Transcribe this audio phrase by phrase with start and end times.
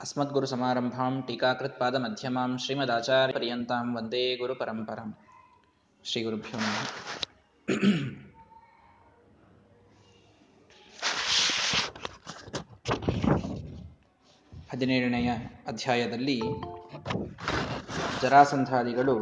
[0.00, 5.10] अस्मद्गुरुसमारम्भां टीकाकृत्पादमध्यमां श्रीमदाचार्यपर्यन्तां वन्दे गुरुपरम्परां
[6.04, 6.86] ಶ್ರೀಗುರುಭ್ಯೋ ನಮಃ
[14.52, 15.30] ಹದಿನೇಳನೆಯ
[15.66, 16.36] ಅಧ್ಯಾಯದಲ್ಲಿ
[18.22, 19.16] ಜರಾಸಂಧಾದಿಗಳು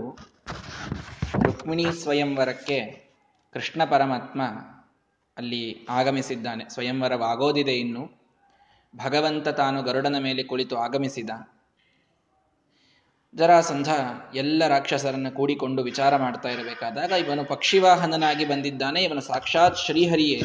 [1.42, 2.78] ರುಕ್ಮಿಣಿ ಸ್ವಯಂವರಕ್ಕೆ
[3.54, 4.40] ಕೃಷ್ಣ ಪರಮಾತ್ಮ
[5.36, 8.04] ಅಲ್ಲಿ ಆಗಮಿಸಿದ್ದಾನೆ ಸ್ವಯಂವರವಾಗೋದಿದೆ ಇನ್ನು
[8.95, 11.29] ಭಗವಂತ ತಾನು ಗರುಡನ ಮೇಲೆ ಕುಳಿತು ಆಗಮಿಸಿದ.
[13.35, 13.89] ಜರಾಸಂಧ
[14.35, 19.03] ಎಲ್ಲ ರಾಕ್ಷಸರನ್ನು ಕೂಡಿಕೊಂಡು ವಿಚಾರ ಮಾಡ್ತಾ ಇರಬೇಕಾದಾಗ ಇವನು ಪಕ್ಷಿವಾಹನನಾಗಿ ಬಂದಿದ್ದಾನೆ.
[19.03, 20.41] ಇವನು ಸಾಕ್ಷಾತ್ ಶ್ರೀಹರಿಯೇ.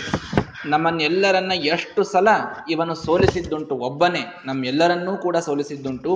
[0.66, 2.28] ನಮ್ಮನ್ನೆಲ್ಲರನ್ನ ಎಷ್ಟು ಸಲ
[2.70, 4.24] ಇವನು ಸೋಲಿಸಿದ್ದುಂಟು, ಒಬ್ಬನೇ.
[4.44, 6.14] ನಮ್ಮೆಲ್ಲರನ್ನೂ ಕೂಡ ಸೋಲಿಸಿದ್ದುಂಟು.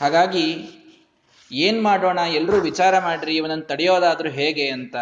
[0.00, 0.68] ಹಾಗಾಗಿ
[1.52, 2.18] ಏನ್ ಮಾಡೋಣ?
[2.18, 3.36] ಎಲ್ಲರೂ ವಿಚಾರ ಮಾಡ್ರಿ.
[3.36, 4.96] ಇವನನ್ನು ತಡೆಯೋದಾದ್ರೂ ಹೇಗೆ ಅಂತ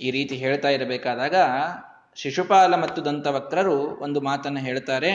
[0.00, 1.34] ಈ ರೀತಿ ಹೇಳ್ತಾ ಇರಬೇಕಾದಾಗ
[2.16, 5.10] ಶಿಶುಪಾಲ ಮತ್ತು ದಂತವಕ್ರರು ಒಂದು ಮಾತನ್ನು ಹೇಳ್ತಾರೆ,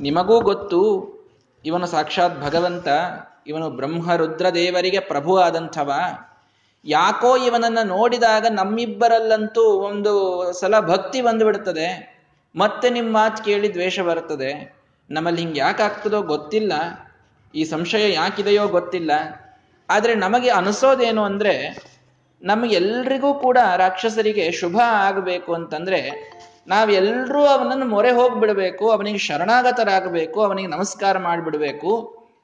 [0.00, 0.80] ನಿಮಗೂ ಗೊತ್ತು,
[1.64, 2.88] ಇವನು ಸಾಕ್ಷಾತ್ ಭಗವಂತ,
[3.46, 5.92] ಇವನು ಬ್ರಹ್ಮರುದ್ರ ದೇವರಿಗೆ ಪ್ರಭು ಆದಂಥವ
[6.86, 10.12] ಯಾಕೋ ಇವನನ್ನ ನೋಡಿದಾಗ ನಮ್ಮಿಬ್ಬರಲ್ಲಂತೂ ಒಂದು
[10.60, 11.88] ಸಲ ಭಕ್ತಿ ಬಂದುಬಿಡ್ತದೆ,
[12.54, 14.50] ಮತ್ತೆ ನಿಮ್ಮ ಮಾತು ಕೇಳಿ ದ್ವೇಷ ಬರುತ್ತದೆ.
[15.10, 16.72] ನಮ್ಮಲ್ಲಿ ಹಿಂಗೆ ಯಾಕಾಗ್ತದೋ ಗೊತ್ತಿಲ್ಲ,
[17.54, 19.12] ಈ ಸಂಶಯ ಯಾಕಿದೆಯೋ ಗೊತ್ತಿಲ್ಲ.
[19.88, 21.54] ಆದರೆ ನಮಗೆ ಅನಿಸೋದೇನು ಅಂದ್ರೆ
[22.42, 26.00] ನಮಗೆಲ್ರಿಗೂ ಕೂಡ ರಾಕ್ಷಸರಿಗೆ ಶುಭ ಆಗಬೇಕು ಅಂತಂದ್ರೆ
[26.68, 31.92] ನಾವೆಲ್ಲರೂ ಅವನನ್ನು ಮೊರೆ ಹೋಗ್ಬಿಡ್ಬೇಕು, ಅವನಿಗೆ ಶರಣಾಗತರಾಗಬೇಕು, ಅವನಿಗೆ ನಮಸ್ಕಾರ ಮಾಡಿಬಿಡ್ಬೇಕು.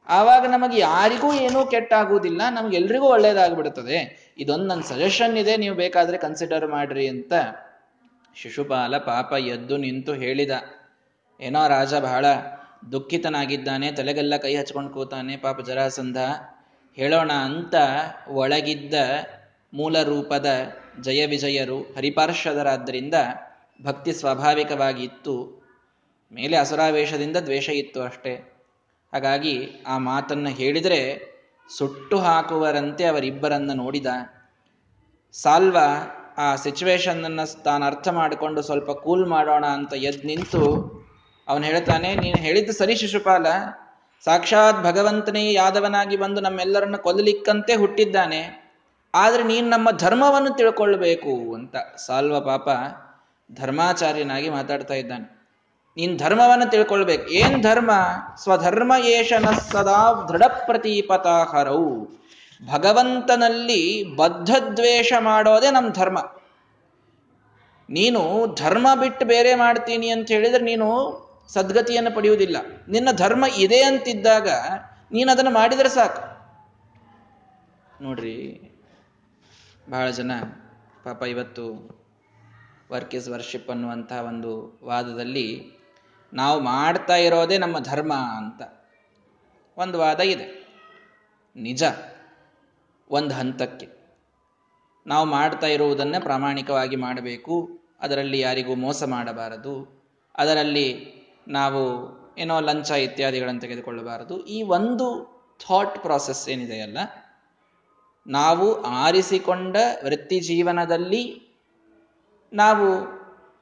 [0.08, 3.98] ಆವಾಗ ನಮಗೆ ಯಾರಿಗೂ ಏನೂ ಕೆಟ್ಟಾಗುವುದಿಲ್ಲ, ನಮಗೆಲ್ರಿಗೂ ಒಳ್ಳೇದಾಗ್ಬಿಡುತ್ತದೆ.
[4.38, 7.32] ಇದೊಂದು ನನ್ನ ಸಜೆಷನ್ ಇದೆ, ನೀವು ಬೇಕಾದ್ರೆ ಕನ್ಸಿಡರ್ ಮಾಡ್ರಿ ಅಂತ
[8.36, 10.50] ಶಿಶುಪಾಲ ಪಾಪ ಎದ್ದು ನಿಂತು ಹೇಳಿದ.
[11.41, 12.26] ಏನೋ ರಾಜ ಬಹಳ
[12.92, 16.19] ದುಃಖಿತನಾಗಿದ್ದಾನೆ, ತಲೆಗೆಲ್ಲ ಕೈ ಹಚ್ಕೊಂಡು ಕೂತಾನೆ, ಪಾಪ ಜರಾಸಂಧ.
[16.98, 17.74] ಹೇಳೋಣ ಅಂತ
[18.28, 18.94] ಒಳಗಿದ್ದ
[19.72, 20.47] ಮೂಲ ರೂಪದ
[21.00, 23.14] ಜಯ ವಿಜಯರು ಹರಿಪಾರ್ಷದರಾದ್ದರಿಂದ
[23.83, 25.64] ಭಕ್ತಿ ಸ್ವಾಭಾವಿಕವಾಗಿ ಇತ್ತು.
[26.33, 28.34] ಮೇಲೆ ಅಸುರಾವೇಶದಿಂದ ದ್ವೇಷ ಇತ್ತು ಅಷ್ಟೇ.
[29.12, 31.20] ಹಾಗಾಗಿ ಆ ಮಾತನ್ನು ಹೇಳಿದರೆ
[31.77, 34.06] ಸುಟ್ಟು ಹಾಕುವರಂತೆ ಅವರಿಬ್ಬರನ್ನು ನೋಡಿದ.
[35.33, 35.76] ಸಾಲ್ವ,
[36.38, 40.65] ಆ ಸಿಚುವೇಶನ್ನನ್ನು ತಾನು ಅರ್ಥ ಮಾಡಿಕೊಂಡು ಸ್ವಲ್ಪ ಕೂಲ್ ಮಾಡೋಣ ಅಂತ ಎದ್ದು ನಿಂತು
[41.48, 43.47] ಅವನು ಹೇಳ್ತಾನೆ, ನೀನು ಹೇಳಿದ್ದು ಸರಿ ಶಿಶುಪಾಲ.
[44.25, 48.67] ಸಾಕ್ಷಾತ್ ಭಗವಂತನೇ ಯಾದವನಾಗಿ ಬಂದು ನಮ್ಮೆಲ್ಲರನ್ನ ಕೊಲ್ಲಲಿಕ್ಕಂತೆ ಹುಟ್ಟಿದ್ದಾನೆ.
[49.14, 52.69] ಆದರೆ ನೀನು ನಮ್ಮ ಧರ್ಮವನ್ನು ತಿಳ್ಕೊಳ್ಬೇಕು ಅಂತ ಸಾಲ್ವ ಪಾಪ
[53.52, 55.38] ಧರ್ಮಾಚಾರ್ಯನಾಗಿ ಮಾತಾಡ್ತಾ ಇದ್ದಾನೆ.
[55.96, 57.30] ನೀನು ಧರ್ಮವನ್ನು ತಿಳ್ಕೊಳ್ಬೇಕು.
[57.30, 57.91] ಏನ್ ಧರ್ಮ?
[58.42, 62.08] ಸ್ವಧರ್ಮ ಏಷನ ಸದಾ ದೃಢ ಭಗವಂತನಲ್ಲಿ
[62.72, 66.18] ಭಗವಂತನಲ್ಲಿ ಬದ್ಧದ್ವೇಷ ಮಾಡೋದೇ ನಮ್ಮ ಧರ್ಮ.
[67.91, 70.88] ನೀನು ಧರ್ಮ ಬಿಟ್ಟು ಬೇರೆ ಮಾಡ್ತೀನಿ ಅಂತ ಹೇಳಿದ್ರೆ ನೀನು
[71.48, 72.56] ಸದ್ಗತಿಯನ್ನು ಪಡೆಯುವುದಿಲ್ಲ.
[72.88, 74.48] ನಿನ್ನ ಧರ್ಮ ಇದೆ ಅಂತಿದ್ದಾಗ
[75.12, 76.38] ನೀನು ಅದನ್ನು ಮಾಡಿದರೆ ಸಾಕು.
[78.04, 78.67] ನೋಡ್ರಿ
[79.91, 80.32] ಬಹಳ ಜನ
[81.04, 81.99] ಪಾಪ ಇವತ್ತು
[82.93, 85.72] ವರ್ಕ್ ಇಸ್ ವರ್ಷಿಪ್ ಅನ್ನುವಂಥ ಒಂದು ವಾದದಲ್ಲಿ
[86.32, 88.62] ನಾವು ಮಾಡ್ತಾ ಇರೋದೇ ನಮ್ಮ ಧರ್ಮ ಅಂತ
[89.77, 90.66] ಒಂದು ವಾದ ಇದೆ.
[91.56, 91.82] ನಿಜ
[93.10, 93.88] ಒಂದು ಹಂತಕ್ಕೆ.
[95.06, 97.69] ನಾವು ಮಾಡ್ತಾ ಇರುವುದನ್ನೇ ಪ್ರಾಮಾಣಿಕವಾಗಿ ಮಾಡಬೇಕು.
[98.00, 100.04] ಅದರಲ್ಲಿ ಯಾರಿಗೂ ಮೋಸ ಮಾಡಬಾರದು.
[100.37, 101.82] ಅದರಲ್ಲಿ ನಾವು
[102.38, 104.47] ಏನೋ ಲಂಚ ಇತ್ಯಾದಿಗಳನ್ನು ತೆಗೆದುಕೊಳ್ಳಬಾರದು.
[104.47, 106.98] ಈ ಒಂದು ಥಾಟ್ ಪ್ರಾಸೆಸ್ ಏನಿದೆಯಲ್ಲ
[108.28, 111.49] ನಾವು ಆರಿಸಿಕೊಂಡ ವೃತ್ತಿ ಜೀವನದಲ್ಲಿ
[112.53, 113.19] ನಾವು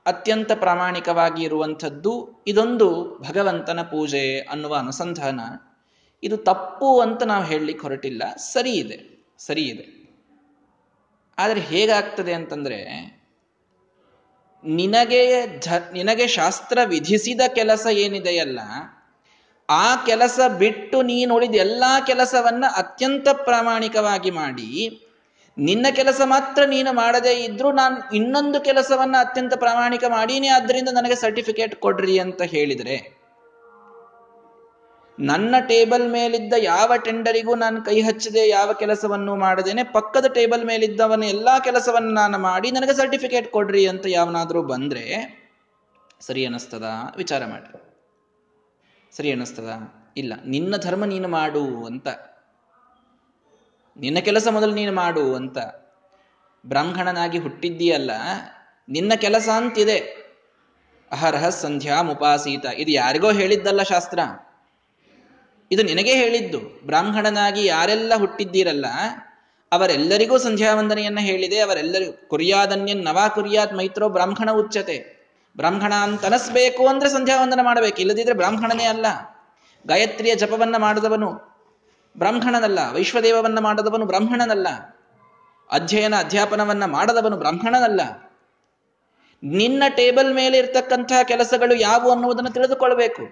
[0.06, 5.40] ಅತ್ಯಂತ ಪ್ರಾಮಾಣಿಕವಾಗಿ ಇರುವಂಥದ್ದು ಇದೊಂದು ಭಗವಂತನ ಪೂಜೆ ಅನ್ನುವ ಅನುಸಂಧಾನ.
[6.22, 8.22] ಇದು ತಪ್ಪು ಅಂತ ನಾವು ಹೇಳಲಿಕ್ಕೆ ಹೊರಟಿಲ್ಲ.
[8.36, 9.96] ಸರಿ ಇದೆ ಸರಿ ಇದೆ.
[11.38, 12.78] ಆದರೆ ಹೇಗಾಗ್ತದೆ ಅಂತಂದರೆ,
[14.64, 18.60] ನಿನಗೆ ಧ ನಿನಗೆ ಶಾಸ್ತ್ರ ವಿಧಿಸಿದ ಕೆಲಸ ಏನಿದೆಯಲ್ಲ
[19.68, 25.00] ಆ ಕೆಲಸ ಬಿಟ್ಟು ನೀನು ಉಳಿದ ಎಲ್ಲ ಕೆಲಸವನ್ನ ಅತ್ಯಂತ ಪ್ರಾಮಾಣಿಕವಾಗಿ ಮಾಡಿ,
[25.58, 31.76] ನಿನ್ನ ಕೆಲಸ ಮಾತ್ರ ನೀನು ಮಾಡದೇ ಇದ್ರೂ ನಾನು ಇನ್ನೊಂದು ಕೆಲಸವನ್ನ ಅತ್ಯಂತ ಪ್ರಾಮಾಣಿಕ ಮಾಡೀನಿ, ಆದ್ರಿಂದ ನನಗೆ ಸರ್ಟಿಫಿಕೇಟ್
[31.76, 33.16] ಕೊಡ್ರಿ ಅಂತ ಹೇಳಿದರೆ,
[35.20, 41.58] ನನ್ನ ಟೇಬಲ್ ಮೇಲಿದ್ದ ಯಾವ ಟೆಂಡರಿಗೂ ನಾನು ಕೈ ಹಚ್ಚದೆ ಯಾವ ಕೆಲಸವನ್ನು ಮಾಡದೇನೆ, ಪಕ್ಕದ ಟೇಬಲ್ ಮೇಲಿದ್ದವನ ಎಲ್ಲಾ
[41.58, 45.04] ಕೆಲಸವನ್ನು ನಾನು ಮಾಡಿ ನನಗೆ ಸರ್ಟಿಫಿಕೇಟ್ ಕೊಡ್ರಿ ಅಂತ ಯಾವನಾದರೂ ಬಂದ್ರೆ
[46.20, 46.84] ಸರಿ ಅನ್ನಿಸ್ತದ?
[47.16, 47.85] ವಿಚಾರ ಮಾಡಿ.
[49.16, 49.70] ಸರಿ ಅನ್ನಿಸ್ತದ?
[50.16, 50.32] ಇಲ್ಲ.
[50.46, 52.08] ನಿನ್ನ ಧರ್ಮ ನೀನು ಮಾಡು ಅಂತ.
[53.96, 55.58] ನಿನ್ನ ಕೆಲಸ ಮೊದಲು ನೀನು ಮಾಡು ಅಂತ.
[56.66, 58.10] ಬ್ರಾಹ್ಮಣನಾಗಿ ಹುಟ್ಟಿದ್ದೀಯಲ್ಲ,
[58.88, 59.98] ನಿನ್ನ ಕೆಲಸ ಅಂತಿದೆ.
[61.12, 62.64] ಅಹರಹ ಸಂಧ್ಯಾ ಮುಪಾಸೀತ.
[62.76, 64.18] ಇದು ಯಾರಿಗೋ ಹೇಳಿದ್ದಲ್ಲ ಶಾಸ್ತ್ರ.
[65.72, 66.80] ಇದು ನಿನಗೆ ಹೇಳಿದ್ದು.
[66.86, 68.86] ಬ್ರಾಹ್ಮಣನಾಗಿ ಯಾರೆಲ್ಲ ಹುಟ್ಟಿದ್ದೀರಲ್ಲ,
[69.72, 71.58] ಅವರೆಲ್ಲರಿಗೂ ಸಂಧ್ಯಾ ವಂದನೆಯನ್ನ ಹೇಳಿದೆ.
[71.58, 75.15] ಅವರೆಲ್ಲರಿಗೂ ಕುರಿಯಾದನ್ಯನ್ ನವಾ ಕುರಿಯಾತ್ ಮೈತ್ರೋ ಬ್ರಾಹ್ಮಣ ಉಚ್ಚತೆ.
[75.56, 77.96] ಬ್ರಾಹ್ಮಣ ಅಂತ ಅನಿಸ್ಬೇಕು ಅಂದ್ರೆ ಸಂಧ್ಯಾ ವಂದನ ಮಾಡಬೇಕು.
[77.96, 79.06] ಇಲ್ಲದಿದ್ರೆ ಬ್ರಾಹ್ಮಣನೇ ಅಲ್ಲ.
[79.86, 81.32] ಗಾಯತ್ರಿಯ ಜಪವನ್ನ ಮಾಡಿದವನು
[82.18, 82.78] ಬ್ರಾಹ್ಮಣನಲ್ಲ.
[82.94, 84.68] ವೈಶ್ವದೇವವನ್ನ ಮಾಡದವನು ಬ್ರಾಹ್ಮಣನಲ್ಲ.
[85.70, 88.00] ಅಧ್ಯಯನ, ಅಧ್ಯಾಪನವನ್ನ ಮಾಡದವನು ಬ್ರಾಹ್ಮಣನಲ್ಲ.
[89.42, 93.22] ನಿನ್ನ ಟೇಬಲ್ ಮೇಲೆ ಇರ್ತಕ್ಕಂತಹ ಕೆಲಸಗಳು ಯಾವುವು ಅನ್ನುವುದನ್ನು ತಿಳಿದುಕೊಳ್ಬೇಕು.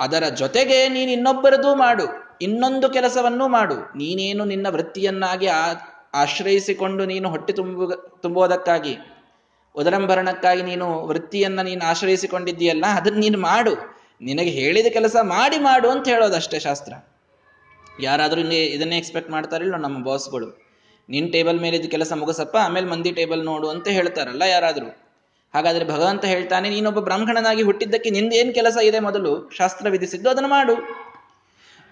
[0.00, 2.36] ಅದರ ಜೊತೆಗೆ ನೀನು ಇನ್ನೊಬ್ಬರದೂ ಮಾಡು.
[2.40, 3.74] ಇನ್ನೊಂದು ಕೆಲಸವನ್ನು ಮಾಡು.
[3.74, 5.46] ನೀನೇನು ನಿನ್ನ ವೃತ್ತಿಯನ್ನಾಗಿ
[6.14, 8.98] ಆಶ್ರಯಿಸಿಕೊಂಡು ನೀನು ಹೊಟ್ಟೆ ತುಂಬ ತುಂಬುವುದಕ್ಕಾಗಿ
[9.80, 13.74] ಉದರಂಭರಣಕ್ಕಾಗಿ ನೀನು ವೃತ್ತಿಯನ್ನ ನೀನು ಆಶ್ರಯಿಸಿಕೊಂಡಿದ್ದೀಯಲ್ಲ ಅದನ್ನ ನೀನು ಮಾಡು.
[14.28, 16.92] ನಿನಗೆ ಹೇಳಿದ ಕೆಲಸ ಮಾಡಿ ಮಾಡು ಅಂತ ಹೇಳೋದಷ್ಟೇ ಶಾಸ್ತ್ರ.
[18.06, 18.40] ಯಾರಾದರೂ
[18.76, 20.48] ಇದನ್ನೇ ಎಕ್ಸ್ಪೆಕ್ಟ್ ಮಾಡ್ತಾರಿಲ್ಲ ನಮ್ಮ ಬಾಸ್ಗಳು
[21.08, 24.88] ನಿನ್ ಟೇಬಲ್ ಮೇಲೆ ಇದು ಕೆಲಸ ಮುಗಿಸಪ್ಪ, ಆಮೇಲೆ ಮಂದಿ ಟೇಬಲ್ ನೋಡು ಅಂತ ಹೇಳ್ತಾರಲ್ಲ ಯಾರಾದರೂ.
[25.54, 29.32] ಹಾಗಾದ್ರೆ ಭಗವಂತ ಹೇಳ್ತಾನೆ, ನೀನೊಬ್ಬ ಬ್ರಾಹ್ಮಣನಾಗಿ ಹುಟ್ಟಿದ್ದಕ್ಕೆ ನಿಂದೇನ್ ಕೆಲಸ ಇದೆ ಮೊದಲು?
[29.58, 30.74] ಶಾಸ್ತ್ರ ವಿಧಿಸಿದ್ದು ಅದನ್ನು ಮಾಡು.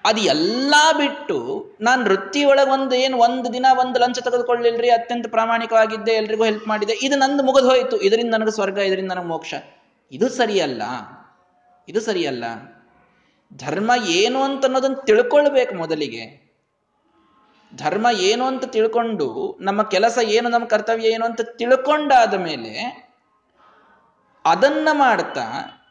[0.06, 6.12] ಅದು ಎಲ್ಲ ಬಿಟ್ಟು ನಾನು ವೃತ್ತಿ ಒಳಗೆ ಒಂದು ಏನು ಒಂದು ದಿನ ಒಂದು ಲಂಚ ತೆಗೆದುಕೊಳ್ಳಿಲ್ರಿ, ಅತ್ಯಂತ ಪ್ರಾಮಾಣಿಕವಾಗಿದ್ದೆ,
[6.12, 8.00] ಎಲ್ರಿಗೂ ಹೆಲ್ಪ್ ಮಾಡಿದೆ, ಇದು ನಂದು ಮುಗಿದು ಹೋಯಿತು.
[8.00, 9.55] ಇದರಿಂದ ನನಗೆ ಸ್ವರ್ಗ, ಇದರಿಂದ ನನಗೆ ಮೋಕ್ಷ.
[10.12, 10.82] ಇದು ಸರಿಯಲ್ಲ.
[11.88, 12.44] ಇದು ಸರಿಯಲ್ಲ.
[13.56, 16.47] ಧರ್ಮ ಏನು ಅಂತ ಅನ್ನೋದನ್ನು ತಿಳ್ಕೊಳ್ಬೇಕು ಮೊದಲಿಗೆ.
[17.76, 23.06] ಧರ್ಮ ಏನು ಅಂತ ತಿಳ್ಕೊಂಡು, ನಮ್ಮ ಕೆಲಸ ಏನು, ನಮ್ಮ ಕರ್ತವ್ಯ ಏನು ಅಂತ ತಿಳ್ಕೊಂಡಾದ ಮೇಲೆ
[24.44, 25.43] ಅದನ್ನ ಮಾಡ್ತಾ,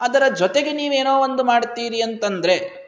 [0.01, 2.84] ಅದರ ಜೊತೆಗೆ ನೀವೇನೋ ಒಂದು ಮಾಡ್ತೀರಿ ಅಂತಂದ್ರೆ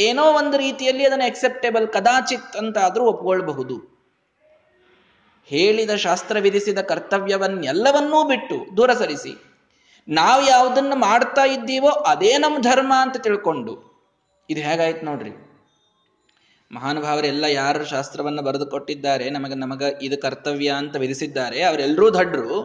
[0.00, 3.76] ಏನೋ ಒಂದು ರೀತಿಯಲ್ಲಿ ಅದನ್ನು ಎಕ್ಸೆಪ್ಟೇಬಲ್ ಕದಾಚಿತ್ ಅಂತಾದರೂ ಒಪ್ಕೊಳ್ಬಹುದು.
[5.48, 9.32] ಹೇಳಿದ ಶಾಸ್ತ್ರ ವಿಧಿಸಿದ ಕರ್ತವ್ಯವನ್ನೆಲ್ಲವನ್ನೂ ಬಿಟ್ಟು ದೂರ ಸರಿಸಿ.
[10.08, 13.72] ನಾವು ಯಾವುದನ್ನು ಮಾಡ್ತಾ ಇದ್ದೀವೋ ಅದೇ ನಮ್ಮ ಧರ್ಮ ಅಂತ ತಿಳ್ಕೊಂಡು.
[14.50, 15.32] ಇದು ಹೇಗಾಯ್ತು ನೋಡ್ರಿ?
[16.72, 22.58] ಮಹಾನುಭಾವರೆಲ್ಲ ಯಾರು ಶಾಸ್ತ್ರವನ್ನು ಬರೆದು ಕೊಟ್ಟಿದ್ದಾರೆ ನಮಗೆ ನಮಗ ಇದು ಕರ್ತವ್ಯ ಅಂತ ವಿಧಿಸಿದ್ದಾರೆ, ಅವರೆಲ್ಲರೂ ದಡ್ರು.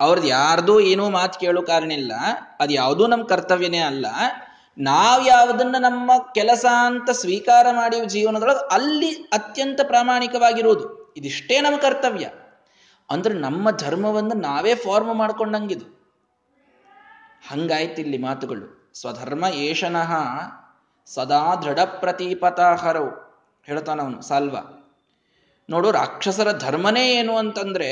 [0.00, 2.12] ಅವ್ರದ್ದು ಯಾರ್ದು ಏನೂ ಮಾತು ಕೇಳೋ ಕಾರಣ ಇಲ್ಲ.
[2.60, 4.06] ಅದು ಯಾವುದೂ ನಮ್ಮ ಕರ್ತವ್ಯನೇ ಅಲ್ಲ.
[4.78, 12.30] ನಾವು ಯಾವುದನ್ನು ನಮ್ಮ ಕೆಲಸ ಅಂತ ಸ್ವೀಕಾರ ಮಾಡಿ ಜೀವನದೊಳಗೆ ಅಲ್ಲಿ ಅತ್ಯಂತ ಪ್ರಾಮಾಣಿಕವಾಗಿರುವುದು ಇದಿಷ್ಟೇ ನಮ್ಮ ಕರ್ತವ್ಯ.
[13.10, 15.96] ಅಂದ್ರೆ ನಮ್ಮ ಧರ್ಮವನ್ನು ನಾವೇ ಫಾರ್ಮ್ ಮಾಡ್ಕೊಂಡಂಗಿದು
[17.50, 18.92] ಹಂಗಾಯ್ತು ಇಲ್ಲಿ ಮಾತುಗಳು.
[18.94, 20.12] ಸ್ವಧರ್ಮ ಏಷನಃ
[21.06, 23.10] ಸದಾ ದೃಢ ಪ್ರತಿಪತಾಹರವು
[23.64, 24.56] ಹೇಳ್ತಾನವನು ಸಾಲ್ವ.
[25.70, 27.88] ನೋಡು, ರಾಕ್ಷಸರ ಧರ್ಮನೇ ಏನು ಅಂತಂದ್ರೆ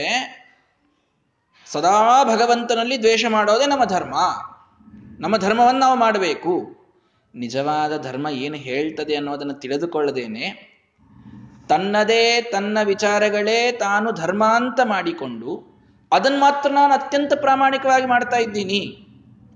[1.67, 4.15] ಸದಾ ಭಗವಂತನಲ್ಲಿ ದ್ವೇಷ ಮಾಡೋದೇ ನಮ್ಮ ಧರ್ಮ.
[5.21, 6.74] ನಮ್ಮ ಧರ್ಮವನ್ನು ನಾವು ಮಾಡಬೇಕು.
[7.35, 10.75] ನಿಜವಾದ ಧರ್ಮ ಏನು ಹೇಳ್ತದೆ ಅನ್ನೋದನ್ನು ತಿಳಿದುಕೊಳ್ಳದೇನೆ.
[11.69, 15.75] ತನ್ನದೇ ತನ್ನ ವಿಚಾರಗಳೇ ತಾನು ಧರ್ಮಾಂತ ಮಾಡಿಕೊಂಡು
[16.13, 18.99] ಅದನ್ನು ಮಾತ್ರ ನಾನು ಅತ್ಯಂತ ಪ್ರಾಮಾಣಿಕವಾಗಿ ಮಾಡ್ತಾ ಇದ್ದೀನಿ.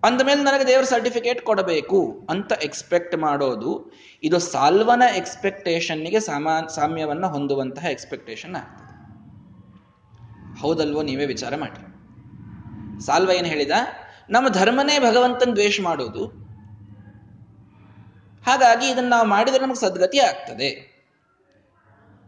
[0.05, 3.93] ಅಂದಮೇಲೆ ನನಗೆ ದೇವರ ಸರ್ಟಿಫಿಕೇಟ್ ಕೊಡಬೇಕು ಅಂತ ಎಕ್ಸ್ಪೆಕ್ಟ್ ಮಾಡೋದು
[4.23, 8.89] ಇದು ಸಾಲ್ವನ ಎಕ್ಸ್ಪೆಕ್ಟೇಷನ್ನಿಗೆ ಸಾಮಾನ್ ಸಾಮ್ಯವನ್ನು ಹೊಂದುವಂತಹ ಎಕ್ಸ್ಪೆಕ್ಟೇಷನ್ ಆಗ್ತದೆ.
[10.61, 11.89] ಹೌದಲ್ವೋ, ನೀವೇ ವಿಚಾರ ಮಾಡಿ.
[13.07, 13.71] ಸಾಲ್ವ ಏನು ಹೇಳಿದ?
[14.31, 16.48] ನಮ್ಮ ಧರ್ಮನೇ ಭಗವಂತನ ದ್ವೇಷ ಮಾಡೋದು.
[18.47, 20.99] ಹಾಗಾಗಿ ಇದನ್ನು ನಾವು ಮಾಡಿದರೆ ನಮಗೆ ಸದ್ಗತಿ ಆಗ್ತದೆ.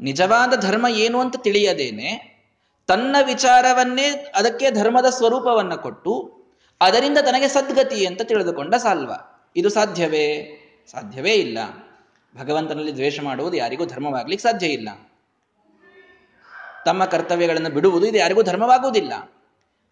[0.01, 2.31] ನಿಜವಾದ ಧರ್ಮ ಏನು ಅಂತ ತಿಳಿಯದೇನೆ,
[2.87, 6.41] ತನ್ನ ವಿಚಾರವನ್ನೇ ಅದಕ್ಕೆ ಧರ್ಮದ ಸ್ವರೂಪವನ್ನು ಕೊಟ್ಟು,
[6.81, 9.13] ಅದರಿಂದ ತನಗೆ ಸದ್ಗತಿ ಅಂತ ತಿಳಿದುಕೊಂಡ ಸಾಲ್ವ.
[9.57, 10.57] ಇದು ಸಾಧ್ಯವೇ?
[10.93, 11.59] ಸಾಧ್ಯವೇ ಇಲ್ಲ.
[12.41, 14.89] ಭಗವಂತನಲ್ಲಿ ದ್ವೇಷ ಮಾಡುವುದು ಯಾರಿಗೂ ಧರ್ಮವಾಗ್ಲಿಕ್ಕೆ ಸಾಧ್ಯ ಇಲ್ಲ.
[16.85, 19.13] ತಮ್ಮ ಕರ್ತವ್ಯಗಳನ್ನು ಬಿಡುವುದು ಇದು ಯಾರಿಗೂ ಧರ್ಮವಾಗುವುದಿಲ್ಲ.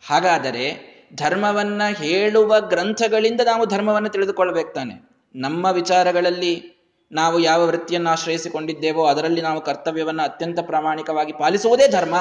[0.06, 5.17] ಹಾಗಾದರೆ ಧರ್ಮವನ್ನ ಹೇಳುವ ಗ್ರಂಥಗಳಿಂದ ನಾವು ಧರ್ಮವನ್ನು ತಿಳಿದುಕೊಳ್ಬೇಕು ತಾನೆ.
[5.34, 6.78] ನಮ್ಮ ವಿಚಾರಗಳಲ್ಲಿ
[7.12, 12.14] ನಾವು ಯಾವ ವೃತ್ತಿಯನ್ನು ಆಶ್ರಯಿಸಿಕೊಂಡಿದ್ದೇವೋ ಅದರಲ್ಲಿ ನಾವು ಕರ್ತವ್ಯವನ್ನು ಅತ್ಯಂತ ಪ್ರಾಮಾಣಿಕವಾಗಿ ಪಾಲಿಸುವುದೇ ಧರ್ಮ.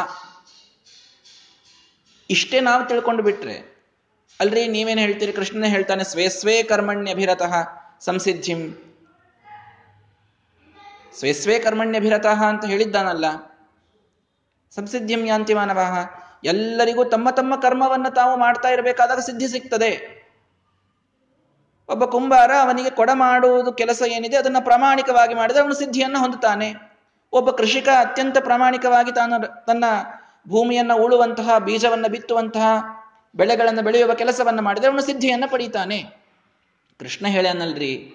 [2.29, 3.55] ಇಷ್ಟೇ ನಾವು ತಿಳ್ಕೊಂಡು ಬಿಟ್ರೆ,
[4.39, 5.31] ಅಲ್ರಿ ನೀವೇನು ಹೇಳ್ತೀರಿ?
[5.31, 7.53] ಕೃಷ್ಣನೇ ಹೇಳ್ತಾನೆ, ಸ್ವೇ ಸ್ವೇ ಕರ್ಮಣ್ಯಭಿರತಃ
[7.99, 8.71] ಸಂಸಿದ್ಧಿಂ.
[11.17, 13.25] ಸ್ವೇ ಸ್ವೇ ಕರ್ಮಣ್ಯಭಿರತಃ ಅಂತ ಹೇಳಿದ್ದಾನಲ್ಲ.
[14.75, 15.79] ಸಂಸಿದ್ಧಿಂ ಯಾಂತಿ ಮಾನವ
[16.43, 20.16] ಎಲ್ಲರಿಗೂ ತಮ್ಮ ತಮ್ಮ ಕರ್ಮವನ್ನು ತಾವು ಮಾಡ್ತಾ ಇರಬೇಕಾದಾಗ ಸಿದ್ಧಿ ಸಿಗ್ತದೆ.
[21.89, 26.73] ಒಬ್ಬ ಕುಂಬಾರ ಅವನಿಗೆ ಕೊಡ ಮಾಡುವುದು ಕೆಲಸ ಏನಿದೆ ಅದನ್ನು ಪ್ರಾಮಾಣಿಕವಾಗಿ ಮಾಡಿದರೆ ಅವನು ಸಿದ್ಧಿಯನ್ನು ಹೊಂದುತ್ತಾನೆ.
[27.33, 29.85] ಒಬ್ಬ ಕೃಷಿಕ ಅತ್ಯಂತ ಪ್ರಾಮಾಣಿಕವಾಗಿ ತಾನು ತನ್ನ
[30.49, 32.67] ಭೂಮಿಯನ್ನು ಉಳುವಂತಹ, ಬೀಜವನ್ನು ಬಿತ್ತುವಂತಹ,
[33.35, 36.03] ಬೆಳೆಗಳನ್ನು ಬೆಳೆಯುವ ಕೆಲಸವನ್ನು ಮಾಡಿದರೆ ಅವನು ಸಿದ್ಧಿಯನ್ನು ಪಡೀತಾನೆ.
[36.99, 38.13] ಕೃಷ್ಣ ಹೇಳ್ಯಾನಲ್ರಿ,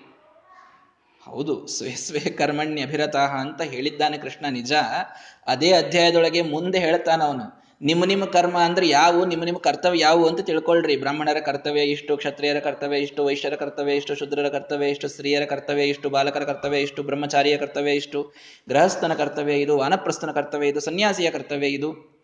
[1.22, 4.72] ಹೌದು, ಸ್ವೇ ಸ್ವೇ ಕರ್ಮಣ್ಯ ಅಭಿರತಃ ಅಂತ ಹೇಳಿದ್ದಾನೆ ಕೃಷ್ಣ ನಿಜ.
[5.46, 7.61] ಅದೇ ಅಧ್ಯಾಯದೊಳಗೆ ಮುಂದೆ ಹೇಳ್ತಾನ ಅವನು.
[7.82, 10.96] ನಿಮ್ಮ ನಿಮ್ಮ ಕರ್ಮ ಅಂದ್ರೆ ಯಾವು, ನಿಮ್ಮ ನಿಮ್ಮ ಕರ್ತವ್ಯ ಯಾವು ಅಂತ ತಿಳ್ಕೊಳ್ರಿ.
[10.96, 16.10] ಬ್ರಾಹ್ಮಣರ ಕರ್ತವ್ಯ ಇಷ್ಟು, ಕ್ಷತ್ರಿಯರ ಕರ್ತವ್ಯ ಇಷ್ಟು, ವೈಶ್ಯರ ಕರ್ತವ್ಯ ಇಷ್ಟು, ಶುದ್ರರ ಕರ್ತವ್ಯ ಇಷ್ಟು, ಸ್ತ್ರೀಯರ ಕರ್ತವ್ಯ ಇಷ್ಟು,
[16.10, 18.32] ಬಾಲಕರ ಕರ್ತವ್ಯ ಇಷ್ಟು, ಬ್ರಹ್ಮಚಾರಿಯ ಕರ್ತವ್ಯ ಇಷ್ಟು,
[18.68, 22.22] ಗೃಹಸ್ಥನ ಕರ್ತವ್ಯ ಇದು, ವಾನಪ್ರಸ್ಥನ ಕರ್ತವ್ಯ ಇದು, ಸನ್ಯಾಸಿಯ ಕರ್ತವ್ಯ ಇದು.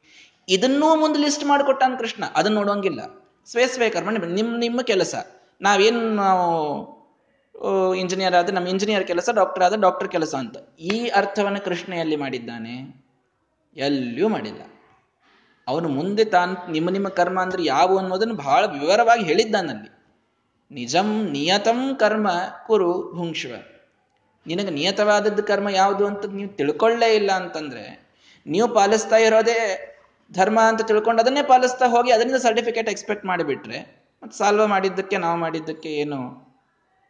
[0.49, 2.25] ಇದನ್ನೂ ಮುಂದೆ ಲಿಸ್ಟ್ ಮಾಡಿಕೊಟ್ಟಾನ ಕೃಷ್ಣ.
[2.35, 3.01] ಅದನ್ನ ನೋಡೋಂಗಿಲ್ಲ
[3.47, 5.15] ಸ್ವೇ ಸ್ವೇ ಕರ್ಮ, ನಿಮ್ಮ ನಿಮ್ಮ ಕೆಲಸ.
[5.61, 6.99] ನಾವೇನು ನಾವು
[7.95, 10.57] ಇಂಜಿನಿಯರ್ ಆದ್ರೆ ನಮ್ಮ ಇಂಜಿನಿಯರ್ ಕೆಲಸ ಡಾಕ್ಟರ್ ಆದ್ರೆ ಡಾಕ್ಟರ್ ಕೆಲಸ ಅಂತ.
[10.79, 13.05] ಈ ಅರ್ಥವನ್ನು ಕೃಷ್ಣ ಎಲ್ಲಿ ಮಾಡಿದ್ದಾನೆ?
[13.77, 14.61] ಎಲ್ಲಿಯೂ ಮಾಡಿಲ್ಲ.
[15.69, 19.91] ಅವನು ಮುಂದೆ ತಾನು ನಿಮ್ಮ ನಿಮ್ಮ ಕರ್ಮ ಅಂದ್ರೆ ಯಾವು ಅನ್ನೋದನ್ನು ಬಹಳ ವಿವರವಾಗಿ ಹೇಳಿದ್ದಾನಲ್ಲಿ
[20.71, 22.29] ನಿಜಂ ನಿಯತಂ ಕರ್ಮ
[22.67, 23.53] ಕುರು ಭುಂಕ್ಷ್ವ
[24.47, 27.85] ನಿನಗೆ ನಿಯತವಾದದ್ದು ಕರ್ಮ ಯಾವುದು ಅಂತ ನೀವು ತಿಳ್ಕೊಳ್ಳೇ ಇಲ್ಲ ಅಂತಂದ್ರೆ,
[28.47, 29.59] ನೀವು ಪಾಲಿಸ್ತಾ ಇರೋದೇ
[30.33, 33.79] ಧರ್ಮ ಅಂತ ತಿಳ್ಕೊಂಡು ಅದನ್ನೇ ಪಾಲಿಸ್ತಾ ಹೋಗಿ ಅದರಿಂದ ಸರ್ಟಿಫಿಕೇಟ್ ಎಕ್ಸ್ಪೆಕ್ಟ್ ಮಾಡಿಬಿಟ್ರೆ,
[34.23, 36.19] ಮತ್ತು ಸಾಲ್ವ್ ಮಾಡಿದ್ದಕ್ಕೆ ನಾವು ಮಾಡಿದ್ದಕ್ಕೆ ಏನು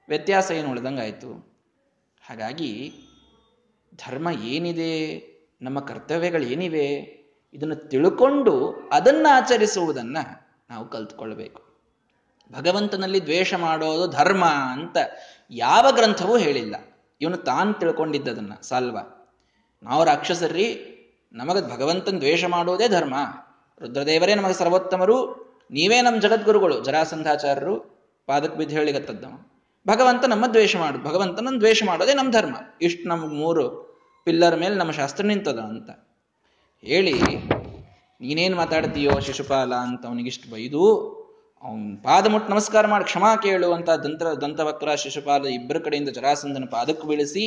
[0.08, 1.30] ವ್ಯತ್ಯಾಸ ಏನು ಉಳಿದಂಗಾಯಿತು?
[2.22, 2.92] ಹಾಗಾಗಿ
[4.06, 4.92] ಧರ್ಮ ಏನಿದೆ,
[5.62, 7.17] ನಮ್ಮ ಕರ್ತವ್ಯಗಳು ಏನಿವೆ
[7.52, 11.68] ಇದನ್ನು ತಿಳ್ಕೊಂಡು ಅದನ್ನು ಆಚರಿಸುವುದನ್ನು ನಾವು ಕಲ್ತ್ಕೊಳ್ಬೇಕು.
[12.52, 14.96] ಭಗವಂತನಲ್ಲಿ ದ್ವೇಷ ಮಾಡೋದು ಧರ್ಮ ಅಂತ
[15.50, 16.76] ಯಾವ ಗ್ರಂಥವೂ ಹೇಳಿಲ್ಲ.
[17.20, 18.98] ಇವನು ತಾನು ತಿಳ್ಕೊಂಡಿದ್ದದನ್ನ ಸಾಲ್ವ.
[19.82, 20.94] ನಾವು ರಾಕ್ಷಸರಿ,
[21.32, 23.14] ನಮಗ ಭಗವಂತನ ದ್ವೇಷ ಮಾಡೋದೇ ಧರ್ಮ.
[23.80, 29.32] ರುದ್ರದೇವರೇ ನಮಗೆ ಸರ್ವೋತ್ತಮರು, ನೀವೇ ನಮ್ಮ ಜಗದ್ಗುರುಗಳು, ಜರಾಸಂಧಾಚಾರ್ಯರು ಪಾದಕ್ ಬಿದ್ದು ಹೇಳಿಗತ್ತದ್ದವ
[29.88, 32.56] ಭಗವಂತ ನಮ್ಮ ದ್ವೇಷ ಮಾಡು ಭಗವಂತನ ದ್ವೇಷ ಮಾಡೋದೇ ನಮ್ಮ ಧರ್ಮ.
[32.82, 33.88] ಇಷ್ಟು ನಮ್ಗೆ ಮೂರು
[34.24, 36.07] ಪಿಲ್ಲರ್ ಮೇಲೆ ನಮ್ಮ ಶಾಸ್ತ್ರ ನಿಂತದ ಅಂತ.
[36.82, 37.14] ಹೇಳಿ,
[38.20, 40.82] ನೀನೇನು ಮಾತಾಡ್ತೀಯೋ ಶಿಶುಪಾಲ ಅಂತ ಅವನಿಗಿಷ್ಟು ಬೈದು
[41.62, 47.06] ಅವನ್ ಪಾದ ಮುಟ್ಟು ನಮಸ್ಕಾರ ಮಾಡಿ ಕ್ಷಮಾ ಕೇಳು ಅಂತ ದಂತ ದಂತವಕ್ರ, ಶಿಶುಪಾಲ ಇಬ್ಬರ ಕಡೆಯಿಂದ ಜರಾಸಂದನ ಪಾದಕ್ಕೆ
[47.08, 47.46] ಬೀಳಿಸಿ,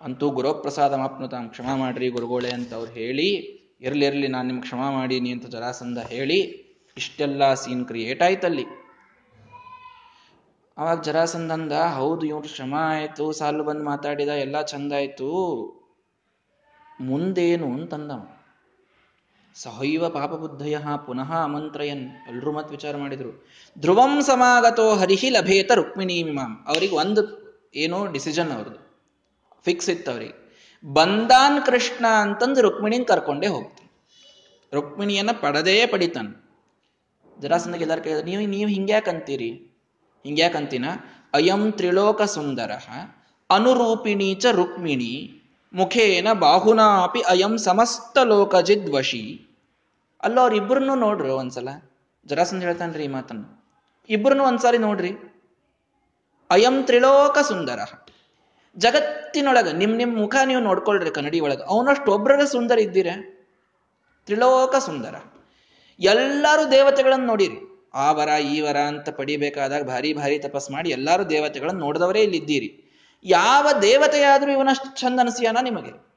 [0.00, 3.28] ಅಂತೂ ಗುರುಪ್ರಸಾದ ಮಾಪ್ನುತಾಂ ಕ್ಷಮಾ ಮಾಡ್ರಿ ಗುರುಗೋಳೆ ಅಂತ ಅವ್ರು ಹೇಳಿ,
[3.86, 6.38] ಇರ್ಲಿ ಇರ್ಲಿ, ನಾನು ನಿಮ್ಗೆ ಕ್ಷಮಾ ಮಾಡೀನಿ ಅಂತ ಜರಾಸಂದ ಹೇಳಿ,
[6.96, 8.66] ಇಷ್ಟೆಲ್ಲ ಸೀನ್ ಕ್ರಿಯೇಟ್ ಆಯ್ತಲ್ಲಿ.
[10.76, 14.92] ಅವಾಗ ಜರಾಸಂದಂದ, ಹೌದು ಇವ್ರು ಕ್ಷಮಾ ಆಯ್ತು, ಸಾಲು ಬಂದು ಮಾತಾಡಿದ, ಎಲ್ಲ ಚಂದ
[17.00, 18.28] ಮುಂದೇನು ಅಂತಂದವ.
[19.54, 22.10] ಸಹೈವ ಪಾಪಬುದ್ಧಯ ಪುನಃ ಅಮಂತ್ರಯನ್.
[22.28, 23.48] ಎಲ್ಲರೂ ಮತ್ ವಿಚಾರ ಮಾಡಿದರು.
[23.78, 27.40] ಧ್ರುವಂ ಸಮಾಗತೋ ಹರಿಹಿ ಲಭೇತ ರುಕ್ಮಿಣಿ ಅವರಿಗೆ ಅವ್ರಿಗೆ ಒಂದು
[27.74, 29.02] ಏನೋ ಡಿಸಿಷನ್ ಅವ್ರದ್ದು
[29.64, 30.40] ಫಿಕ್ಸ್ ಇತ್ತು ಅವ್ರಿಗೆ.
[30.92, 33.90] ಬಂದಾನ್ ಕೃಷ್ಣ ಅಂತಂದು ರುಕ್ಮಿಣಿನ ಕರ್ಕೊಂಡೇ ಹೋಗ್ತಾನೆ.
[34.74, 36.50] ರುಕ್ಮಿಣಿಯನ್ನ ಪಡದೇ ಪಡಿತಾನೆ.
[37.40, 39.50] ಜರಾಸಂದಾಗ ಎಲ್ಲಾರು ಕೇಳಿದ್ರೆ, ನೀವು ನೀವು ಹಿಂಗ್ಯಾಕಂತೀರಿ?
[40.24, 40.84] ಹಿಂಗ್ಯಾಕಂತಿನ?
[41.32, 42.70] ಅಯಂ ತ್ರಿಲೋಕ ಸುಂದರ
[43.50, 45.39] ಅನುರೂಪಿಣಿ ಚ ರುಕ್ಮಿಣಿ.
[45.74, 49.46] ಮುಖೇನ ಬಾಹುನಾಪಿ ಅಯಂ ಸಮಸ್ತ ಲೋಕಜಿದ್ವಶಿ
[50.22, 51.68] ಅಲ್ಲೋ ಅವ್ರಿಬ್ರನ್ನೂ ನೋಡ್ರಿ ಒಂದ್ಸಲ.
[52.26, 53.70] ಜರಾಸಂದ್ ಹೇಳ್ತಾನ್ರಿ ಈ ಮಾತನ್ನು.
[54.08, 55.12] ಇಬ್ರನ್ನೂ ಒಂದ್ಸಾರಿ ನೋಡ್ರಿ.
[56.50, 57.78] ಅಯಂ ತ್ರಿಲೋಕ ಸುಂದರ.
[58.76, 61.62] ಜಗತ್ತಿನೊಳಗ ನಿಮ್ ನಿಮ್ ಮುಖ ನೀವು ನೋಡ್ಕೊಳ್ರಿ ಕನ್ನಡಿ ಒಳಗ.
[61.62, 63.06] ಅವನಷ್ಟು ಒಬ್ರರ ಸುಂದರ ಇದ್ದೀರ.
[64.26, 65.14] ತ್ರಿಲೋಕ ಸುಂದರ.
[66.00, 67.88] ಎಲ್ಲರೂ ದೇವತೆಗಳನ್ನು ನೋಡಿರಿ.
[67.94, 72.79] ಆ ವರ, ಈ ವರ ಅಂತ ಪಡಿಬೇಕಾದಾಗ ಭಾರಿ ಭಾರಿ ತಪಸ್ ಮಾಡಿ ಎಲ್ಲರೂ ದೇವತೆಗಳನ್ನು ನೋಡಿದವರೇ ಇಲ್ಲಿದ್ದೀರಿ.
[73.24, 76.10] ಯಾವ ದೇವತೆಯಾದರೂ ಇವನಷ್ಟು ಚಂದ ಅನಿಸಿಯಾನ ನಿಮಗೆ?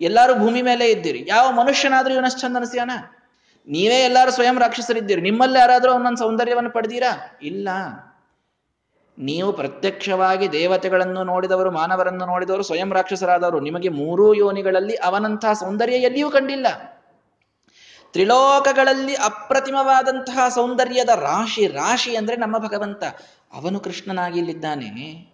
[0.00, 1.24] ಎಲ್ಲರೂ ಭೂಮಿ ಮೇಲೆ ಇದ್ದೀರಿ.
[1.28, 2.90] ಯಾವ ಮನುಷ್ಯನಾದ್ರೂ ಇವನಷ್ಟು ಚಂದ ಅನಿಸಿಯಾನ?
[3.66, 5.20] ನೀವೇ ಎಲ್ಲರೂ ಸ್ವಯಂ ರಾಕ್ಷಸರಿದ್ದೀರಿ.
[5.20, 7.38] ನಿಮ್ಮಲ್ಲಿ ಯಾರಾದರೂ ಅವನೊಂದು ಸೌಂದರ್ಯವನ್ನು ಪಡೆದೀರಾ?
[7.42, 7.68] ಇಲ್ಲ.
[9.18, 16.66] ನೀವು ಪ್ರತ್ಯಕ್ಷವಾಗಿ ದೇವತೆಗಳನ್ನು ನೋಡಿದವರು, ಮಾನವರನ್ನು ನೋಡಿದವರು, ಸ್ವಯಂ ರಾಕ್ಷಸರಾದವರು, ನಿಮಗೆ ಮೂರೂ ಯೋನಿಗಳಲ್ಲಿ ಅವನಂತಹ ಸೌಂದರ್ಯ ಎಲ್ಲಿಯೂ ಕಂಡಿಲ್ಲ.
[18.12, 23.04] ತ್ರಿಲೋಕಗಳಲ್ಲಿ ಅಪ್ರತಿಮವಾದಂತಹ ಸೌಂದರ್ಯದ ರಾಶಿ ರಾಶಿ ಅಂದ್ರೆ ನಮ್ಮ ಭಗವಂತ.
[23.52, 25.31] ಅವನು ಕೃಷ್ಣನಾಗಿ ಇಲ್ಲಿದ್ದಾನೆ.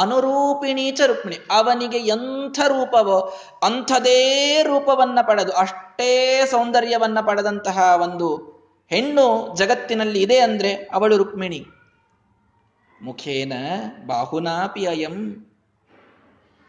[0.00, 3.18] ಅನುರೂಪಿಣೀಚ ರುಕ್ಮಿಣಿ, ಅವನಿಗೆ ಎಂಥ ರೂಪವೋ
[3.62, 4.20] ಅಂಥದೇ
[4.62, 11.66] ರೂಪವನ್ನ ಪಡೆದು, ಅಷ್ಟೇ ಸೌಂದರ್ಯವನ್ನ ಪಡೆದಂತಹ ಒಂದು ಹೆಣ್ಣು ಜಗತ್ತಿನಲ್ಲಿ ಇದೆ ಅಂದ್ರೆ ಅವಳು ರುಕ್ಮಿಣಿ.
[13.02, 13.52] ಮುಖೇನ
[14.06, 15.46] ಬಾಹುನಾಪಿ ಅಯಂ.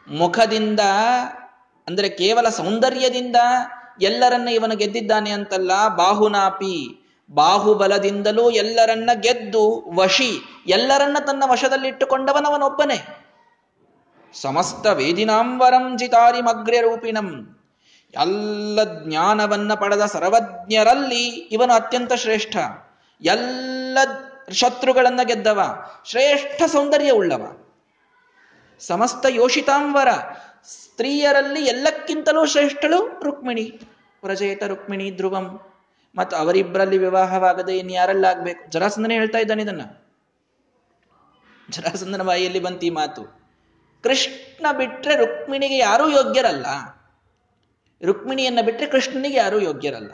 [0.08, 0.80] ಮುಖದಿಂದ
[1.88, 3.36] ಅಂದ್ರೆ ಕೇವಲ ಸೌಂದರ್ಯದಿಂದ
[4.02, 6.76] ಎಲ್ಲರನ್ನ ಇವನು ಗೆದ್ದಿದ್ದಾನೆ ಅಂತಲ್ಲ, ಬಾಹುನಾಪಿ,
[7.32, 10.32] ಬಾಹುಬಲದಿಂದಲೂ ಎಲ್ಲರನ್ನ ಗೆದ್ದು ವಶಿ,
[10.68, 13.21] ಎಲ್ಲರನ್ನ ತನ್ನ ವಶದಲ್ಲಿಟ್ಟುಕೊಂಡವನವನೊಬ್ಬನೇ.
[14.34, 17.58] ಸಮಸ್ತ ವೇದಿನಾಂಬರಂ ಜಿತಾರಿಮಗ್ರ್ಯ ರೂಪಿಣಂ
[18.14, 22.58] ಎಲ್ಲ ಜ್ಞಾನವನ್ನ ಪಡೆದ ಸರ್ವಜ್ಞರಲ್ಲಿ ಇವನು ಅತ್ಯಂತ ಶ್ರೇಷ್ಠ.
[23.22, 23.98] ಎಲ್ಲ
[24.52, 25.62] ಶತ್ರುಗಳನ್ನ ಗೆದ್ದವ,
[26.06, 27.58] ಶ್ರೇಷ್ಠ ಸೌಂದರ್ಯ ಉಳ್ಳವ
[28.80, 30.08] ಸಮಸ್ತ ಯೋಷಿತಾಂಬರ
[30.64, 33.80] ಸ್ತ್ರೀಯರಲ್ಲಿ ಎಲ್ಲಕ್ಕಿಂತಲೂ ಶ್ರೇಷ್ಠಳು ರುಕ್ಮಿಣಿ,
[34.22, 35.60] ಪ್ರಜೇತ ರುಕ್ಮಿಣಿ ಧ್ರುವಂ.
[36.16, 39.82] ಮತ್ತು ಅವರಿಬ್ಬರಲ್ಲಿ ವಿವಾಹವಾಗದೆ ಇನ್ಯಾರಲ್ಲಾಗ್ಬೇಕು ಜರಾಸಂದನೇ ಹೇಳ್ತಾ ಇದ್ದಾನೆ ಇದನ್ನ.
[41.70, 43.41] ಜರಾಸಂದನ ಬಾಯಿಯಲ್ಲಿ ಬಂತು ಮಾತು.
[44.04, 46.66] ಕೃಷ್ಣ ಬಿಟ್ಟರೆ ರುಕ್ಮಿಣಿಗೆ ಯಾರೂ ಯೋಗ್ಯರಲ್ಲ.
[48.04, 50.12] ರುಕ್ಮಿಣಿಯನ್ನ ಬಿಟ್ಟರೆ ಕೃಷ್ಣನಿಗೆ ಯಾರೂ ಯೋಗ್ಯರಲ್ಲ.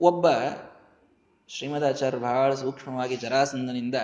[0.00, 0.26] ಒಬ್ಬ
[1.48, 3.94] ಶ್ರೀಮದಾಚಾರ್ಯ ಬಹಳ ಸೂಕ್ಷ್ಮವಾಗಿ ಜರಾಸಂದನಿಂದ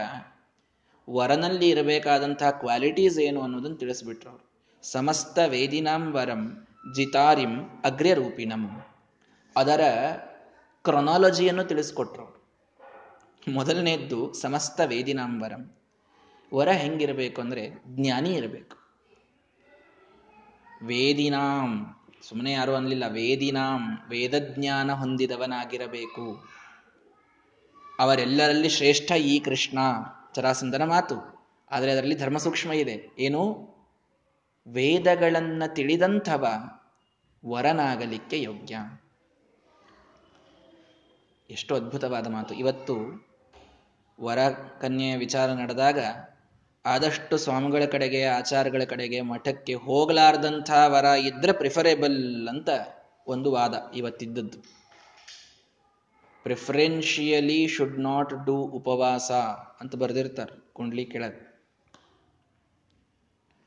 [1.10, 4.30] ವರನಲ್ಲಿ ಇರಬೇಕಾದಂತಹ ಕ್ವಾಲಿಟೀಸ್ ಏನು ಅನ್ನೋದನ್ನು ತಿಳಿಸ್ಬಿಟ್ರು.
[4.30, 8.82] ಅವರು ಸಮಸ್ತ ವೇದಿನಾಂ ವರಂ ಜಿತಾರಿಂ ಅಗ್ರ್ಯರೂಪಿಣಂ
[9.56, 9.80] ಅದರ
[10.84, 12.42] ಕ್ರೊನಾಲಜಿಯನ್ನು ತಿಳಿಸ್ಕೊಟ್ರು.
[13.48, 15.81] ಮೊದಲನೇದ್ದು ಸಮಸ್ತ ವೇದಿನಾಂ ವರಂ
[16.52, 18.82] ವರ ಹೆಂಗಿರಬೇಕು ಅಂದರೆ ಜ್ಞಾನಿ ಇರಬೇಕು.
[20.84, 21.86] ವೇದಿನಾಂ.
[22.28, 23.04] ಸುಮ್ಮನೆ ಯಾರು ಅನ್ಲಿಲ್ಲ.
[23.08, 23.98] ವೇದಿನಾಂ.
[24.08, 26.44] ವೇದಜ್ಞಾನ ಹೊಂದಿದವನಾಗಿರಬೇಕು.
[27.98, 29.78] ಅವರೆಲ್ಲರಲ್ಲಿ ಶ್ರೇಷ್ಠ ಈ ಕೃಷ್ಣ.
[30.34, 31.46] ಚರಾಸಂದನ ಮಾತು.
[31.70, 33.10] ಆದರೆ ಅದರಲ್ಲಿ ಧರ್ಮ ಸೂಕ್ಷ್ಮ ಇದೆ.
[33.18, 33.68] ಏನು?
[34.66, 36.46] ವೇದಗಳನ್ನು ತಿಳಿದಂಥವ
[37.46, 38.78] ವರನಾಗಲಿಕ್ಕೆ ಯೋಗ್ಯ.
[41.50, 42.54] ಎಷ್ಟು ಅದ್ಭುತವಾದ ಮಾತು.
[42.54, 43.26] ಇವತ್ತು
[44.20, 44.38] ವರ
[44.80, 45.98] ಕನ್ಯೆಯ ವಿಚಾರ ನಡೆದಾಗ
[46.84, 52.68] ಆದಷ್ಟು ಸ್ವಾಮಿಗಳ ಕಡೆಗೆ, ಆಚಾರಗಳ ಕಡೆಗೆ ಮಠಕ್ಕೆ ಹೋಗಲಾರ್ದಂಥ ವರ ಇದ್ರೆ ಪ್ರಿಫರೇಬಲ್ ಅಂತ
[53.26, 54.58] ಒಂದು ವಾದ ಇವತ್ತಿದ್ದದ್ದು.
[56.42, 59.32] ಪ್ರಿಫರೆನ್ಷಿಯಲಿ ಶುಡ್ ನಾಟ್ ಡೂ ಉಪವಾಸ
[59.80, 61.52] ಅಂತ ಬರೆದಿರ್ತಾರೆ ಕುಂಡ್ಲಿ ಕೆಳಗೆ.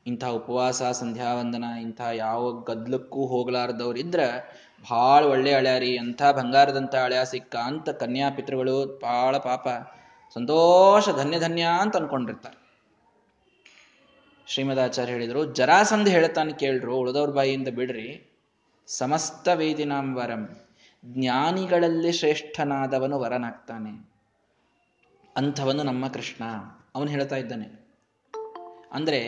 [0.06, 4.20] ಇಂಥ ಉಪವಾಸ, ಸಂಧ್ಯಾವಂದನ, ಇಂಥ ಯಾವ ಗದ್ಲಕ್ಕೂ ಹೋಗ್ಲಾರ್ದವ್ರು ಇದ್ರ
[4.90, 9.68] ಭಾಳ ಒಳ್ಳೆ ಅಳ್ಯಾರಿ ಎಂಥ ಬಂಗಾರದಂಥ ಅಳ್ಯ ಸಿಕ್ಕ ಅಂತ ಕನ್ಯಾ ಪಿತೃಗಳು ಭಾಳ ಪಾಪ
[10.34, 12.65] ಸಂತೋಷ ಧನ್ಯ ಧನ್ಯ ಅಂತ ಅನ್ಕೊಂಡಿರ್ತಾರೆ.
[14.46, 18.30] ಶ್ರೀಮದಾಚಾರ್ಯ ಹೇಳಿದರು, ಜರಾಸಂಧ ಹೇಳ್ತಾನೆ ಕೇಳ್ರು, ಉಳಿದವ್ರ ಬಾಯಿಯಿಂದ ಬಿಡ್ರಿ.
[18.86, 20.60] ಸಮಸ್ತ ವೇದಿನಾಂ ವರಂ
[21.04, 24.10] ಜ್ಞಾನಿಗಳಲ್ಲಿ ಶ್ರೇಷ್ಠನಾದವನು ವರನಾಗ್ತಾನೆ.
[25.36, 26.44] ಅಂಥವನು ನಮ್ಮ ಕೃಷ್ಣ,
[26.94, 27.86] ಅವನು ಹೇಳ್ತಾ ಇದ್ದಾನೆ.
[28.92, 29.20] ಅಂದರೆ,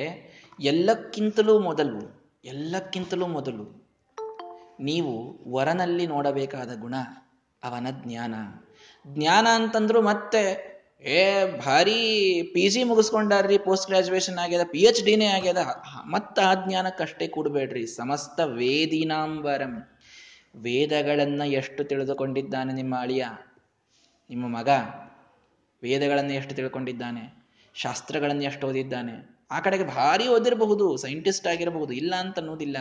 [0.60, 3.88] ಎಲ್ಲಕ್ಕಿಂತಲೂ ಮೊದಲು ಎಲ್ಲಕ್ಕಿಂತಲೂ ಮೊದಲು,
[4.80, 6.94] ನೀವು ವರನಲ್ಲಿ ನೋಡಬೇಕಾದ ಗುಣ,
[7.62, 8.34] ಅವನ ಜ್ಞಾನ.
[9.06, 15.56] ಜ್ಞಾನ ಅಂತಂದ್ರೂ ಮತ್ತೆ ಏ, ಭಾರಿ ಪಿ ಜಿ ಮುಗಿಸ್ಕೊಂಡಾರ್ರಿ ಪೋಸ್ಟ್ ಗ್ರಾಜುಯೇಷನ್ ಆಗ್ಯದ ಪಿ ಎಚ್ ಡಿನೇ ಆಗ್ಯದ.
[16.10, 17.86] ಮತ್ತ ಆ ಜ್ಞಾನಕ್ಕಷ್ಟೇ ಕೂಡಬೇಡ್ರಿ.
[17.86, 19.98] ಸಮಸ್ತ ವೇದಿನಾಂಬರಂ.
[20.56, 23.26] ವೇದಗಳನ್ನ ಎಷ್ಟು ತಿಳಿದುಕೊಂಡಿದ್ದಾನೆ ನಿಮ್ಮ ಅಳಿಯ?
[24.30, 24.68] ನಿಮ್ಮ ಮಗ
[25.82, 27.46] ವೇದಗಳನ್ನು ಎಷ್ಟು ತಿಳ್ಕೊಂಡಿದ್ದಾನೆ?
[27.74, 29.38] ಶಾಸ್ತ್ರಗಳನ್ನು ಎಷ್ಟು ಓದಿದ್ದಾನೆ?
[29.50, 32.76] ಆ ಕಡೆಗೆ ಭಾರಿ ಓದಿರಬಹುದು ಸೈಂಟಿಸ್ಟ್ ಆಗಿರಬಹುದು, ಇಲ್ಲ ಅಂತ ಅನ್ನೋದಿಲ್ಲ.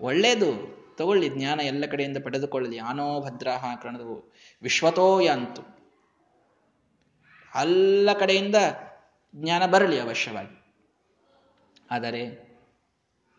[0.00, 0.80] ಒಳ್ಳೇದು.
[0.96, 2.78] ತಗೊಳ್ಳಿ, ಜ್ಞಾನ ಎಲ್ಲ ಕಡೆಯಿಂದ ಪಡೆದುಕೊಳ್ಳಲಿ.
[2.78, 4.34] ಆನೋ ಭದ್ರಾಹ ಕಣದು.
[4.62, 5.79] ವಿಶ್ವತೋ ಯಾಂತು.
[7.54, 8.56] ಎಲ್ಲ ಕಡೆಯಿಂದ
[9.34, 10.56] ಜ್ಞಾನ ಬರಲಿ ಅವಶ್ಯವಾಗಿ.
[11.90, 12.22] ಆದರೆ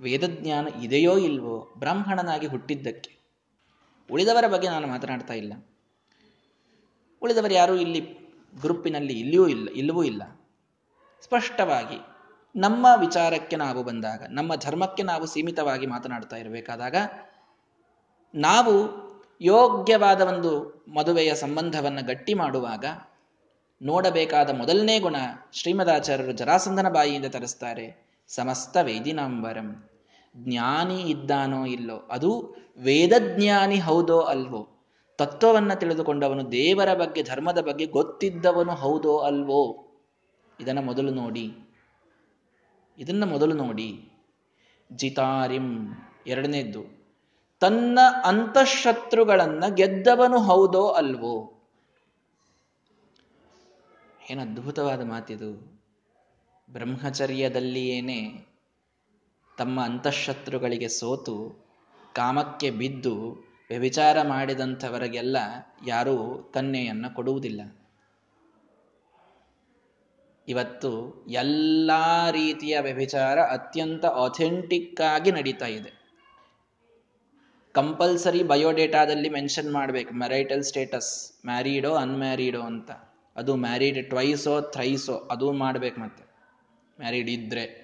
[0.01, 3.11] ವೇದಜ್ಞಾನ ಇದೆಯೋ ಇಲ್ವೋ ಬ್ರಾಹ್ಮಣನಾಗಿ ಹುಟ್ಟಿದ್ದಕ್ಕೆ
[4.09, 5.53] ಉಳಿದವರ ಬಗ್ಗೆ ನಾನು ಮಾತನಾಡ್ತಾ ಇಲ್ಲ.
[7.21, 7.99] ಉಳಿದವರು ಯಾರೂ ಇಲ್ಲಿ
[8.61, 10.23] ಗ್ರೂಪಿನಲ್ಲಿ ಇಲ್ಲಿಯೂ ಇಲ್ಲ, ಇಲ್ಲವೂ ಇಲ್ಲ.
[11.21, 11.99] ಸ್ಪಷ್ಟವಾಗಿ
[12.55, 16.95] ನಮ್ಮ ವಿಚಾರಕ್ಕೆ ನಾವು ಬಂದಾಗ, ನಮ್ಮ ಧರ್ಮಕ್ಕೆ ನಾವು ಸೀಮಿತವಾಗಿ ಮಾತನಾಡ್ತಾ ಇರಬೇಕಾದಾಗ
[18.35, 18.73] ನಾವು
[19.41, 20.51] ಯೋಗ್ಯವಾದ ಒಂದು
[20.87, 22.85] ಮದುವೆಯ ಸಂಬಂಧವನ್ನು ಗಟ್ಟಿ ಮಾಡುವಾಗ
[23.81, 25.15] ನೋಡಬೇಕಾದ ಮೊದಲನೇ ಗುಣ
[25.53, 28.07] ಶ್ರೀಮದಾಚಾರ್ಯರು ಜರಾಸಂಧನ ಬಾಯಿಯಿಂದ ತರಿಸ್ತಾರೆ.
[28.27, 29.89] ಸಮಸ್ತ ವೇದಿನಾಂಬರಂ.
[30.35, 31.95] ಜ್ಞಾನಿ ಇದ್ದಾನೋ ಇಲ್ಲೋ?
[31.95, 34.67] ಅದು ವೇದಜ್ಞಾನಿ ಹೌದೋ ಅಲ್ವೋ?
[35.17, 39.87] ತತ್ವವನ್ನು ತಿಳಿದುಕೊಂಡವನು ದೇವರ ಬಗ್ಗೆ, ಧರ್ಮದ ಬಗ್ಗೆ ಗೊತ್ತಿದ್ದವನು ಹೌದೋ ಅಲ್ವೋ?
[40.59, 41.57] ಇದನ್ನು ಮೊದಲು ನೋಡಿ.
[42.99, 44.09] ಇದನ್ನು ಮೊದಲು ನೋಡಿ.
[44.91, 45.87] ಜಿತಾರಿಂ.
[46.27, 46.83] ಎರಡನೇದ್ದು,
[47.59, 51.60] ತನ್ನ ಅಂತಃಶತ್ರುಗಳನ್ನ ಗೆದ್ದವನು ಹೌದೋ ಅಲ್ವೋ?
[54.31, 55.81] ಏನು ಅದ್ಭುತವಾದ ಮಾತಿದು.
[56.69, 58.47] ಬ್ರಹ್ಮಚರ್ಯದಲ್ಲಿಯೇನೆ
[59.57, 61.65] ತಮ್ಮ ಅಂತಃಶತ್ರುಗಳಿಗೆ ಸೋತು
[62.15, 63.31] ಕಾಮಕ್ಕೆ ಬಿದ್ದು
[63.69, 65.37] ವ್ಯಭಿಚಾರ ಮಾಡಿದಂಥವರಿಗೆಲ್ಲ
[65.87, 67.61] ಯಾರೂ ಕನ್ಯೆಯನ್ನು ಕೊಡುವುದಿಲ್ಲ.
[70.47, 71.91] ಇವತ್ತು ಎಲ್ಲ
[72.31, 76.01] ರೀತಿಯ ವ್ಯಭಿಚಾರ ಅತ್ಯಂತ ಅಥೆಂಟಿಕ್ ಆಗಿ ನಡೀತಾ ಇದೆ.
[77.73, 80.13] ಕಂಪಲ್ಸರಿ ಬಯೋಡೇಟಾದಲ್ಲಿ ಮೆನ್ಷನ್ ಮಾಡಬೇಕು.
[80.13, 82.91] ಮೆರೈಟಲ್ ಸ್ಟೇಟಸ್ ಮ್ಯಾರೀಡೋ ಅನ್ಮ್ಯಾರೀಡೋ ಅಂತ.
[83.35, 86.23] ಅದು ಮ್ಯಾರಿಡ್ ಟ್ವೈಸೋ ಥ್ರೈಸೋ ಅದು ಮಾಡ್ಬೇಕು ಮತ್ತೆ.
[86.99, 87.81] ಮ್ಯಾರಿಡ್ ಇದ್ರೆ.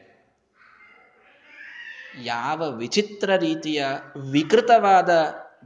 [2.24, 3.86] ಯಾವ ವಿಚಿತ್ರ ರೀತಿಯ
[4.32, 5.10] ವಿಕೃತವಾದ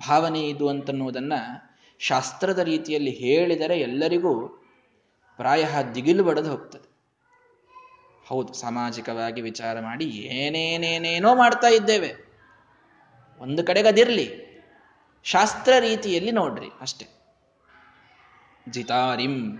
[0.08, 4.48] ಭಾವನೆ ಇದು ಅಂತನ್ನುವುದನ್ನು ಶಾಸ್ತ್ರದ ರೀತಿಯಲ್ಲಿ ಹೇಳಿದರೆ ಎಲ್ಲರಿಗೂ
[5.38, 5.66] ಪ್ರಾಯ
[5.96, 6.92] ದಿಗಿಲು ಬಡದು ಹೋಗ್ತದೆ.
[8.28, 12.16] ಹೌದು, ಸಾಮಾಜಿಕವಾಗಿ ವಿಚಾರ ಮಾಡಿ ಏನೇನೇನೇನೋ ಮಾಡ್ತಾ ಇದ್ದೇವೆ.
[13.40, 14.52] ಒಂದು ಕಡೆಗೆ ಅದಿರಲಿ
[15.24, 17.08] ಶಾಸ್ತ್ರ ರೀತಿಯಲ್ಲಿ ನೋಡ್ರಿ ಅಷ್ಟೆ.
[18.70, 19.58] ಜಿತಾರಿಂ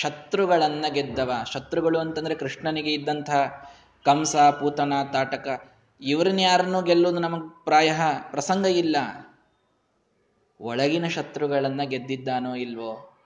[0.00, 1.32] ಶತ್ರುಗಳನ್ನ ಗೆದ್ದವ.
[1.52, 3.70] ಶತ್ರುಗಳು ಅಂತಂದ್ರೆ ಕೃಷ್ಣನಿಗೆ ಇದ್ದಂತಹ
[4.04, 5.72] ಕಂಸ, ಪೂತನ, ತಾಟಕ.
[6.00, 7.92] ಇವ್ರನ್ನ ಯಾರನ್ನೂ ಗೆಲ್ಲೋದು ನಮಗ್ ಪ್ರಾಯ
[8.30, 8.96] ಪ್ರಸಂಗ ಇಲ್ಲ.
[10.60, 13.16] ಒಳಗಿನ ಶತ್ರುಗಳನ್ನ ಗೆದ್ದಿದ್ದಾನೋ ಇಲ್ವೋ?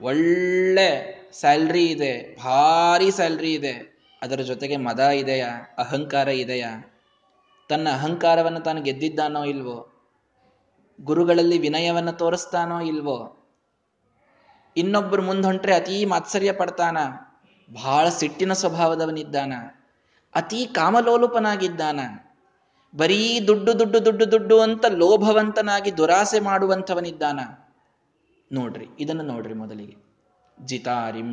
[0.00, 3.98] ಒಳ್ಳೆ ಸ್ಯಾಲ್ರಿ ಇದೆ, ಭಾರಿ ಸ್ಯಾಲ್ರಿ ಇದೆ.
[4.22, 5.74] ಅದರ ಜೊತೆಗೆ ಮದ ಇದೆಯಾ?
[5.78, 7.00] ಅಹಂಕಾರ ಇದೆಯಾ?
[7.68, 9.92] ತನ್ನ ಅಹಂಕಾರವನ್ನು ತಾನು ಗೆದ್ದಿದ್ದಾನೋ ಇಲ್ವೋ?
[11.00, 13.43] ಗುರುಗಳಲ್ಲಿ ವಿನಯವನ್ನು ತೋರಿಸ್ತಾನೋ ಇಲ್ವೋ?
[14.76, 16.98] ಇನ್ನೊಬ್ಬರು ಮುಂದೊಂಟ್ರೆ ಅತೀ ಮಾತ್ಸರ್ಯ ಪಡ್ತಾನ.
[17.72, 19.52] ಬಹಳ ಸಿಟ್ಟಿನ ಸ್ವಭಾವದವನಿದ್ದಾನ.
[20.34, 22.00] ಅತೀ ಕಾಮಲೋಲುಪನಾಗಿದ್ದಾನ.
[22.96, 27.40] ಬರೀ ದುಡ್ಡು ದುಡ್ಡು ದುಡ್ಡು ದುಡ್ಡು ಅಂತ ಲೋಭವಂತನಾಗಿ ದುರಾಸೆ ಮಾಡುವಂಥವನಿದ್ದಾನ.
[28.52, 29.96] ನೋಡ್ರಿ, ಇದನ್ನು ನೋಡ್ರಿ ಮೊದಲಿಗೆ.
[30.64, 31.32] ಜಿತಾರಿಂ.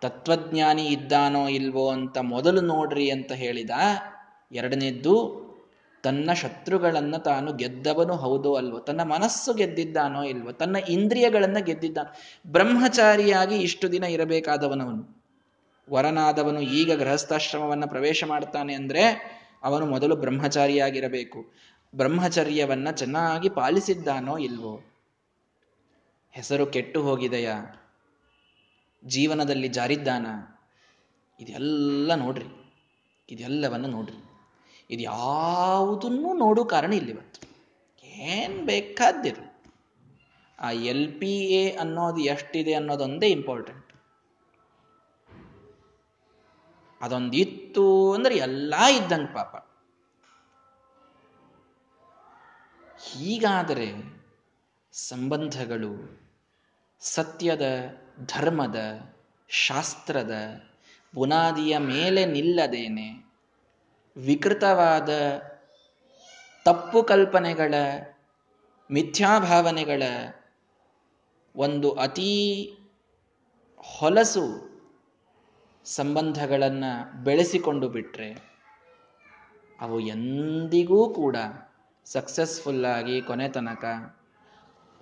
[0.00, 3.70] ತತ್ವಜ್ಞಾನಿ ಇದ್ದಾನೋ ಇಲ್ವೋ ಅಂತ ಮೊದಲು ನೋಡ್ರಿ ಅಂತ ಹೇಳಿದ.
[4.52, 5.43] ಎರಡನೇದ್ದು
[6.04, 8.78] ತನ್ನ ಶತ್ರುಗಳನ್ನು ತಾನು ಗೆದ್ದವನು ಹೌದೋ ಅಲ್ವೋ?
[8.78, 10.52] ತನ್ನ ಮನಸ್ಸು ಗೆದ್ದಿದ್ದಾನೋ ಇಲ್ವೋ?
[10.52, 12.06] ತನ್ನ ಇಂದ್ರಿಯಗಳನ್ನು ಗೆದ್ದಿದ್ದಾನ?
[12.46, 15.24] ಬ್ರಹ್ಮಚಾರಿಯಾಗಿ ಇಷ್ಟು ದಿನ ಇರಬೇಕಾದವನವನು.
[15.90, 19.04] ವರನಾದವನು ಈಗ ಗೃಹಸ್ಥಾಶ್ರಮವನ್ನು ಪ್ರವೇಶ ಮಾಡ್ತಾನೆ ಅಂದರೆ
[19.62, 21.52] ಅವನು ಮೊದಲು ಬ್ರಹ್ಮಚಾರಿಯಾಗಿರಬೇಕು.
[21.96, 24.80] ಬ್ರಹ್ಮಚರ್ಯವನ್ನು ಚೆನ್ನಾಗಿ ಪಾಲಿಸಿದ್ದಾನೋ ಇಲ್ವೋ?
[26.30, 27.86] ಹೆಸರು ಕೆಟ್ಟು ಹೋಗಿದೆಯಾ?
[29.04, 30.26] ಜೀವನದಲ್ಲಿ ಜಾರಿದ್ದಾನ?
[31.40, 32.76] ಇದೆಲ್ಲ ನೋಡ್ರಿ.
[33.30, 34.23] ಇದೆಲ್ಲವನ್ನು ನೋಡ್ರಿ.
[34.90, 37.48] ಇದು ಯಾವುದನ್ನು ನೋಡೋ ಕಾರಣ ಇಲ್ಲಿವತ್ತು.
[38.04, 39.54] ಏನ್ ಬೇಕಾದ್ದಿರು
[40.58, 43.92] ಆ ಎಲ್ ಪಿ ಎ ಅನ್ನೋದು ಎಷ್ಟಿದೆ ಅನ್ನೋದೊಂದೇ ಇಂಪಾರ್ಟೆಂಟ್
[47.00, 49.56] ಅದೊಂದಿತ್ತು ಅಂದ್ರೆ ಎಲ್ಲ ಇದ್ದಂಗೆ ಪಾಪ.
[53.02, 53.88] ಹೀಗಾದರೆ
[54.92, 56.24] ಸಂಬಂಧಗಳು
[57.00, 57.62] ಸತ್ಯದ,
[58.26, 58.76] ಧರ್ಮದ,
[59.48, 60.62] ಶಾಸ್ತ್ರದ
[61.14, 63.23] ಬುನಾದಿಯ ಮೇಲೆ ನಿಲ್ಲದೇನೆ
[64.16, 65.10] ವಿಕೃತವಾದ
[66.66, 67.74] ತಪ್ಪು ಕಲ್ಪನೆಗಳ
[68.90, 70.02] ಮಿಥ್ಯಾಭಾವನೆಗಳ
[71.56, 72.30] ಒಂದು ಅತೀ
[73.78, 74.74] ಹೊಲಸು
[75.84, 78.54] ಸಂಬಂಧಗಳನ್ನು ಬೆಳೆಸಿಕೊಂಡು ಬಿಟ್ಟರೆ
[79.80, 81.36] ಅವು ಎಂದಿಗೂ ಕೂಡ
[82.06, 83.84] ಸಕ್ಸಸ್ಫುಲ್ಲಾಗಿ ಕೊನೆ ತನಕ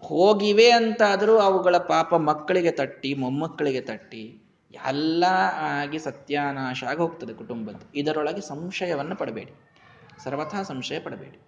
[0.03, 4.41] ಹೋಗಿವೆ ಅಂತಾದರೂ ಅವುಗಳ ಪಾಪ ಮಕ್ಕಳಿಗೆ ತಟ್ಟಿ, ಮೊಮ್ಮಕ್ಕಳಿಗೆ ತಟ್ಟಿ
[4.75, 7.95] ಎಲ್ಲ ಆಗಿ ಸತ್ಯಾನಾಶ ಆಗಿ ಹೋಗ್ತದೆ ಕುಟುಂಬದ್ದು.
[7.95, 9.53] ಇದರೊಳಗೆ ಸಂಶಯವನ್ನು ಪಡಬೇಡಿ.
[10.25, 11.41] ಸರ್ವಥಾ ಸಂಶಯ ಪಡಬೇಡಿ.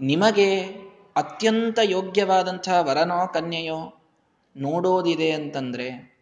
[0.00, 0.60] ನಿಮಗೆ
[1.16, 4.02] ಅತ್ಯಂತ ಯೋಗ್ಯವಾದಂಥ ವರನೋ ಕನ್ಯೆಯೋ
[4.56, 6.16] ನೋಡೋದಿದೆ ಅಂತಂದ್ರೆ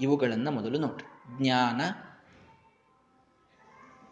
[0.00, 1.38] ಇವುಗಳನ್ನು ಮೊದಲು ನೋಡ್ರಿ.
[1.42, 1.80] ಜ್ಞಾನ,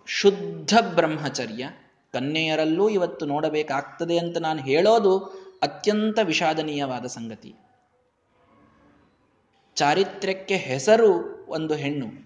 [0.07, 1.71] ಶುದ್ಧ ಬ್ರಹ್ಮಚರ್ಯ,
[2.13, 5.19] ಕನ್ಯೆಯರಲ್ಲೂ ಇವತ್ತು ನೋಡಬೇಕಾಗ್ತದೆ ಅಂತ ನಾನು ಹೇಳೋದು
[5.63, 7.55] ಅತ್ಯಂತ ವಿಷಾದನೀಯವಾದ ಸಂಗತಿ.
[9.75, 12.25] ಚಾರಿತ್ರ್ಯಕ್ಕೆ ಹೆಸರು ಒಂದು ಹೆಣ್ಣು.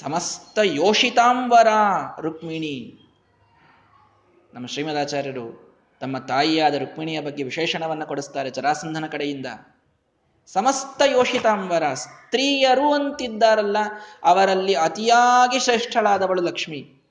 [0.00, 1.68] ಸಮಸ್ತ ಯೋಷಿತಾಂಬರ
[2.20, 2.98] ರುಕ್ಮಿಣಿ.
[4.54, 9.46] ನಮ್ಮ ಶ್ರೀಮದಾಚಾರ್ಯರು ತಮ್ಮ ತಾಯಿಯಾದ ರುಕ್ಮಿಣಿಯ ಬಗ್ಗೆ ವಿಶೇಷಣವನ್ನು ಕೊಡಿಸ್ತಾರೆ ಜರಾಸಂಧನ ಕಡೆಯಿಂದ.
[10.46, 13.76] ಸಮಸ್ತ ಯೋಷಿತಾಂಬರ ಸ್ತ್ರೀಯರು ಅಂತಿದ್ದಾರಲ್ಲ
[14.22, 17.02] ಅವರಲ್ಲಿ ಅತಿಯಾಗಿ ಶ್ರೇಷ್ಠಳಾದವಳು ಲಕ್ಷ್ಮಿ.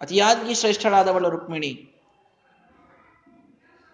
[0.00, 2.02] ಅತಿಯಾಗಿ ಶ್ರೇಷ್ಠಳಾದವಳು ರುಕ್ಮಿಣಿ.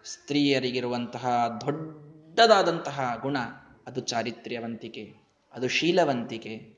[0.05, 3.37] ಸ್ತ್ರೀಯರಿಗಿರುವಂತಹ ದೊಡ್ಡದಾದಂತಹ ಗುಣ
[3.87, 5.15] ಅದು ಚಾರಿತ್ರ್ಯವಂತಿಕೆ,
[5.55, 6.77] ಅದು ಶೀಲವಂತಿಕೆ.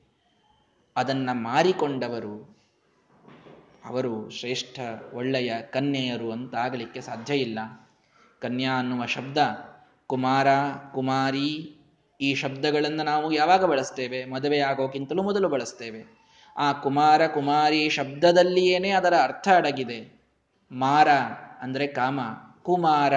[0.95, 2.55] ಅದನ್ನ ಮಾರಿಕೊಂಡವರು
[3.85, 4.79] ಅವರು ಶ್ರೇಷ್ಠ,
[5.13, 7.59] ಒಳ್ಳೆಯ ಕನ್ಯೆಯರು ಅಂತಾಗಲಿಕ್ಕೆ ಸಾಧ್ಯ ಇಲ್ಲ.
[8.41, 9.37] ಕನ್ಯಾ ಅನ್ನುವ ಶಬ್ದ,
[10.07, 10.47] ಕುಮಾರ,
[10.93, 11.75] ಕುಮಾರಿ
[12.21, 14.25] ಈ ಶಬ್ದಗಳನ್ನು ನಾವು ಯಾವಾಗ ಬಳಸ್ತೇವೆ?
[14.25, 16.25] ಮದುವೆ ಆಗೋಕ್ಕಿಂತಲೂ ಮೊದಲು ಬಳಸ್ತೇವೆ.
[16.57, 20.21] ಆ ಕುಮಾರ, ಕುಮಾರಿ ಶಬ್ದದಲ್ಲಿಯೇನೇ ಅದರ ಅರ್ಥ ಅಡಗಿದೆ.
[20.71, 21.09] ಮಾರ
[21.61, 22.19] ಅಂದರೆ ಕಾಮ,
[22.63, 23.13] ಕುಮಾರ,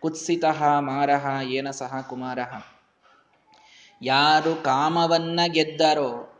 [0.00, 2.75] ಕುತ್ಸಿತಃ ಮಾರಹ ಏನ ಸಹ ಕುಮಾರಹ
[4.02, 6.32] ಯಾರು ಕಾಮವನ್ನ ಗೆದ್ದರೋ,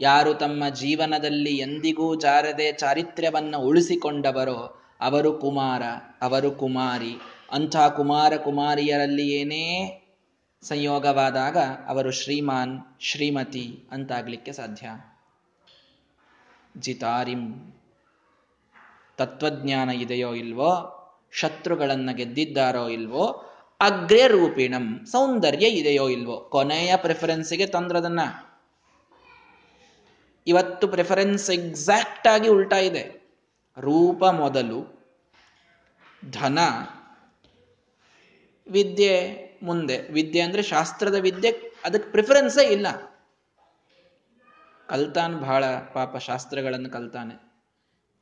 [0.00, 5.82] ಯಾರು ತಮ್ಮ ಜೀವನದಲ್ಲಿ ಎಂದಿಗೂ ಜಾರದೆ ಚಾರಿತ್ರ್ಯವನ್ನು ಉಳಿಸಿಕೊಂಡವರೋ, ಅವರು ಕುಮಾರ,
[6.22, 7.16] ಅವರು ಕುಮಾರಿ.
[7.52, 9.94] ಅಂಥ ಕುಮಾರ ಕುಮಾರಿಯರಲ್ಲಿ ಏನೇ
[10.62, 11.56] ಸಂಯೋಗವಾದಾಗ
[11.88, 14.90] ಅವರು ಶ್ರೀಮಾನ್, ಶ್ರೀಮತಿ ಅಂತಾಗ್ಲಿಕ್ಕೆ ಸಾಧ್ಯ.
[16.78, 17.74] ಜಿತಾರಿಂ.
[19.16, 20.94] ತತ್ವಜ್ಞಾನ ಇದೆಯೋ ಇಲ್ವೋ,
[21.32, 23.44] ಶತ್ರುಗಳನ್ನು ಗೆದ್ದಿದ್ದಾರೋ ಇಲ್ವೋ
[23.80, 26.40] ಅಗ್ರ್ಯ ರೂಪಿಣಂ ಸೌಂದರ್ಯ ಇದೆಯೋ ಇಲ್ವೋ?
[26.40, 28.20] ಕೊನೆಯ ಪ್ರೆಫರೆನ್ಸಿಗೆ ತಂದ್ರದನ್ನ.
[30.46, 33.34] ಇವತ್ತು ಪ್ರಿಫರೆನ್ಸ್ ಎಕ್ಸಾಕ್ಟ್ ಆಗಿ ಉಲ್ಟಾ ಇದೆ.
[33.78, 35.06] ರೂಪ ಮೊದಲು,
[36.30, 36.58] ಧನ,
[38.70, 39.98] ವಿದ್ಯೆ ಮುಂದೆ.
[39.98, 41.50] ವಿದ್ಯೆ ಅಂದ್ರೆ ಶಾಸ್ತ್ರದ ವಿದ್ಯೆ,
[41.84, 42.86] ಅದಕ್ಕೆ ಪ್ರಿಫರೆನ್ಸೇ ಇಲ್ಲ.
[44.88, 47.34] ಕಲ್ತಾನ್ ಬಹಳ ಪಾಪ ಶಾಸ್ತ್ರಗಳನ್ನು ಕಲ್ತಾನೆ.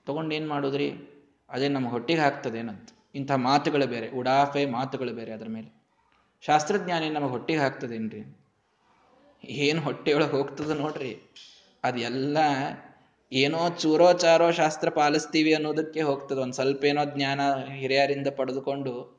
[0.06, 0.92] ತಗೊಂಡೇನ್ ಮಾಡುದ್ರಿ?
[1.50, 5.70] ಅದೇ ನಮ್ಮ ಹೊಟ್ಟಿಗೆ ಹಾಕ್ತದೆ ಏನಂತ ಇಂಥ ಮಾತುಗಳು ಬೇರೆ, ಉಡಾಫೆ ಮಾತುಗಳು ಬೇರೆ ಅದರ ಮೇಲೆ.
[6.40, 8.36] ಶಾಸ್ತ್ರಜ್ಞಾನಿ ನಮಗೆ ಹೊಟ್ಟೆಗೆ ಹಾಕ್ತದೇನ್ರಿ?
[9.44, 11.34] ಏನು ಹೊಟ್ಟೆಯೊಳಗೆ ಹೋಗ್ತದ ನೋಡ್ರಿ.
[11.84, 12.38] ಅದೆಲ್ಲ
[13.32, 16.38] ಏನೋ ಚೂರೋ ಚಾರೋ ಶಾಸ್ತ್ರ ಪಾಲಿಸ್ತೀವಿ ಅನ್ನೋದಕ್ಕೆ ಹೋಗ್ತದೆ.
[16.38, 19.16] ಒಂದು ಸ್ವಲ್ಪ ಏನೋ ಜ್ಞಾನ ಹಿರಿಯರಿಂದ ಪಡೆದುಕೊಂಡು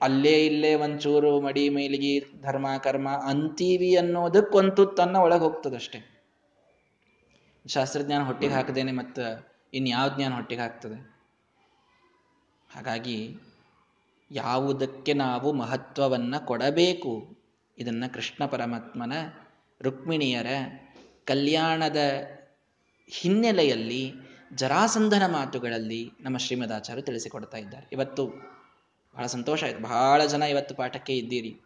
[0.00, 5.98] ಅಲ್ಲೇ ಇಲ್ಲೇ ಒಂಚೂರು ಮಡಿ ಮೇಲಿಗಿ ಧರ್ಮ, ಕರ್ಮ ಅಂತೀವಿ ಅನ್ನೋದಕ್ಕೊಂತು ತನ್ನ ಒಳಗೆ ಹೋಗ್ತದಷ್ಟೇ
[7.68, 9.24] ಶಾಸ್ತ್ರಜ್ಞಾನ ಹೊಟ್ಟಿಗೆ ಹಾಕದೇನೆ ಮತ್ತು
[9.74, 11.17] ಇನ್ಯಾವ ಜ್ಞಾನ ಹೊಟ್ಟಿಗೆ ಹಾಕ್ತದೆ?
[12.74, 13.36] ಹಾಗಾಗಿ
[14.30, 17.36] ಯಾವುದಕ್ಕೆ ನಾವು ಮಹತ್ವವನ್ನ ಕೊಡಬೇಕು?
[17.78, 19.12] ಇದನ್ನ ಕೃಷ್ಣ ಪರಮಾತ್ಮನ
[19.82, 20.46] ರುಕ್ಮಿಣಿಯರ
[21.24, 21.96] ಕಲ್ಯಾಣದ
[23.08, 24.12] ಹಿನ್ನೆಲೆಯಲ್ಲಿ,
[24.54, 27.88] ಜರಾಸಂಧನ ಮಾತುಗಳಲ್ಲಿ ನಮ್ಮ ಶ್ರೀಮದಾಚಾರ್ಯ ತಿಳಿಸಿಕೊಡ್ತಾ ಇದ್ದಾರೆ.
[27.92, 28.26] ಇವತ್ತು
[29.14, 29.82] ಬಹಳ ಸಂತೋಷ ಆಯಿತು.
[29.82, 31.60] ಬಹಳ ಜನ ಇವತ್ತು ಪಾಠಕ್ಕೆ ಇದ್ದೀರಿ.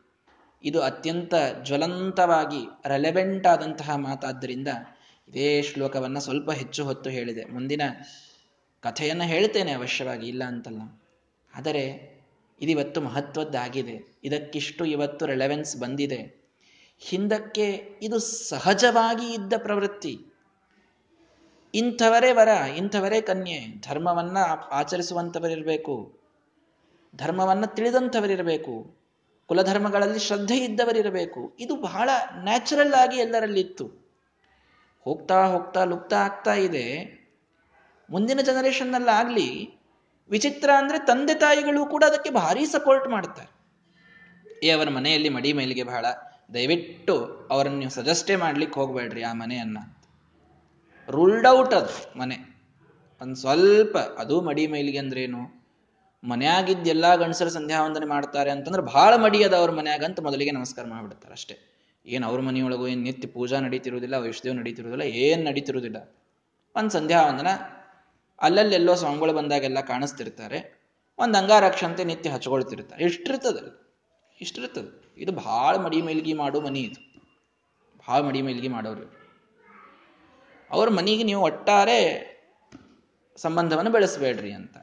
[0.65, 4.69] ಇದು ಅತ್ಯಂತ ಜ್ವಲಂತವಾಗಿ ರೆಲೆವೆಂಟ್ ಆದಂತಹ ಮಾತಾದ್ದರಿಂದ
[5.29, 7.45] ಇದೇ ಶ್ಲೋಕವನ್ನು ಸ್ವಲ್ಪ ಹೆಚ್ಚು ಹೊತ್ತು ಹೇಳಿದೆ.
[7.45, 7.83] ಮುಂದಿನ
[8.83, 11.03] ಕಥೆಯನ್ನು ಹೇಳ್ತೇನೆ ಅವಶ್ಯವಾಗಿ ಇಲ್ಲ ಅಂತಲ್ಲ.
[11.55, 12.13] ಆದರೆ
[12.61, 14.19] ಇದಿವತ್ತು ಮಹತ್ವದ್ದಾಗಿದೆ.
[14.25, 16.43] ಇದಕ್ಕಿಷ್ಟು ಇವತ್ತು ರೆಲೆವೆನ್ಸ್ ಬಂದಿದೆ.
[16.99, 20.27] ಹಿಂದಕ್ಕೆ ಇದು ಸಹಜವಾಗಿ ಇದ್ದ ಪ್ರವೃತ್ತಿ.
[21.75, 24.39] ಇಂಥವರೇ ವರ, ಇಂಥವರೇ ಕನ್ಯೆ, ಧರ್ಮವನ್ನ
[24.71, 26.21] ಆಚರಿಸುವಂಥವರಿರಬೇಕು.
[27.17, 28.97] ಧರ್ಮವನ್ನ ತಿಳಿದಂಥವರಿರಬೇಕು.
[29.47, 31.57] ಕುಲಧರ್ಮಗಳಲ್ಲಿ ಶ್ರದ್ಧೆ ಇದ್ದವರಿರಬೇಕು.
[31.61, 32.11] ಇದು ಬಹಳ
[32.43, 34.15] ನ್ಯಾಚುರಲ್ ಆಗಿ ಎಲ್ಲರಲ್ಲಿತ್ತು.
[35.01, 37.22] ಹೋಗ್ತಾ ಹೋಗ್ತಾ ಲುಪ್ತ ಆಗ್ತಾ ಇದೆ.
[38.11, 39.79] ಮುಂದಿನ ಜನರೇಷನ್ನಲ್ಲಾಗಲಿ
[40.31, 43.51] ವಿಚಿತ್ರ ಅಂದರೆ ತಂದೆ ತಾಯಿಗಳು ಕೂಡ ಅದಕ್ಕೆ ಭಾರಿ ಸಪೋರ್ಟ್ ಮಾಡ್ತಾರೆ.
[44.63, 46.07] ಏ, ಅವರ ಮನೆಯಲ್ಲಿ ಮಡಿ ಮೇಲಿಗೆ ಬಹಳ,
[46.55, 47.15] ದಯವಿಟ್ಟು
[47.51, 49.79] ಅವರನ್ನು ನೀವು ಸಜೆಸ್ಟೇ ಮಾಡ್ಲಿಕ್ಕೆ ಹೋಗಬೇಡ್ರಿ ಆ ಮನೆಯನ್ನ
[51.09, 52.37] ರೂಲ್ಡ್ ಔಟ್ ಅದು ಮನೆ.
[53.21, 55.63] ಒಂದು ಸ್ವಲ್ಪ, ಅದು ಮಡಿ ಮೈಲಿಗೆ ಅಂದ್ರೇನು?
[56.25, 60.85] ಮನೆಯಾಗಿದ್ದ ಎಲ್ಲ ಗಂಡಸರು ಸಂಧ್ಯಾ ವಂದನೆ ಮಾಡ್ತಾರೆ ಅಂತಂದ್ರೆ ಬಹಳ ಮಡಿ ಅದ ಅವ್ರ ಮನ್ಯಾಗ ಅಂತ ಮೊದಲಿಗೆ ನಮಸ್ಕಾರ
[60.85, 61.57] ಮಾಡ್ಬಿಡ್ತಾರೆ ಅಷ್ಟೇ.
[62.07, 65.97] ಏನು ಅವ್ರ ಮನೆಯೊಳಗೂ ಏನು ನಿತ್ಯ ಪೂಜಾ ನಡೀತಿರುವುದಿಲ್ಲ ವೈಷ್ಣದೇವ್ ನಡೀತಿರುವುದಿಲ್ಲ, ಏನು ನಡೀತಿರುವುದಿಲ್ಲ.
[66.77, 67.47] ಒಂದು ಸಂಧ್ಯಾ ವಂದನ
[68.43, 70.83] ಅಲ್ಲಲ್ಲೆಲ್ಲೋ ಸ್ವಾಮಿಗಳು ಬಂದಾಗೆಲ್ಲ ಕಾಣಿಸ್ತಿರ್ತಾರೆ.
[71.19, 73.97] ಒಂದು ಅಂಗಾರಕ್ಷಂತೆ ನಿತ್ಯ ಹಚ್ಕೊಳ್ತಿರ್ತಾರೆ ಇಷ್ಟಿರ್ತದಲ್ಲ.
[74.41, 75.15] ಇಷ್ಟಿರ್ತದೆ.
[75.17, 77.01] ಇದು ಭಾಳ ಮಡಿ ಮೇಲ್ಗಿ ಮಾಡೋ ಮನಿ ಇದು.
[78.09, 79.23] ಭಾಳ ಮಡಿ ಮೇಲ್ಗಿ ಮಾಡೋರು.
[80.71, 82.33] ಅವ್ರ ಮನೆಗೆ ನೀವು ಒಟ್ಟಾರೆ
[83.37, 84.77] ಸಂಬಂಧವನ್ನು ಬೆಳೆಸಬೇಡ್ರಿ ಅಂತ.